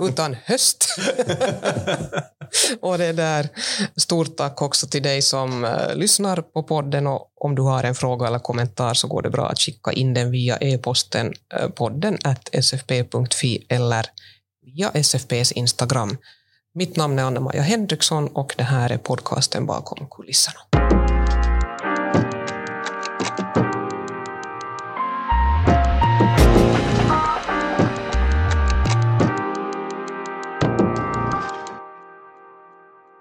utan, 0.00 0.36
höst. 0.44 0.96
och 2.80 2.98
det 2.98 3.12
där, 3.12 3.48
stort 3.96 4.36
tack 4.36 4.62
också 4.62 4.86
till 4.86 5.02
dig 5.02 5.22
som 5.22 5.64
uh, 5.64 5.94
lyssnar 5.94 6.36
på 6.36 6.62
podden 6.62 7.06
och 7.06 7.32
om 7.36 7.54
du 7.54 7.62
har 7.62 7.84
en 7.84 7.94
fråga 7.94 8.26
eller 8.26 8.38
kommentar 8.38 8.94
så 8.94 9.08
går 9.08 9.22
det 9.22 9.30
bra 9.30 9.48
att 9.48 9.58
skicka 9.58 9.92
in 9.92 10.14
den 10.14 10.30
via 10.30 10.56
e-posten 10.56 11.34
uh, 11.60 11.68
podden 11.68 12.18
at 12.24 12.64
sfp.fi 12.64 13.66
eller 13.68 14.06
via 14.64 14.90
SFPs 14.90 15.52
Instagram. 15.52 16.16
Mitt 16.74 16.96
namn 16.96 17.18
är 17.18 17.22
Anna-Maja 17.22 17.62
Henriksson 17.62 18.28
och 18.28 18.54
det 18.56 18.64
här 18.64 18.90
är 18.90 18.98
podcasten 18.98 19.66
Bakom 19.66 20.06
kulisserna. 20.10 20.60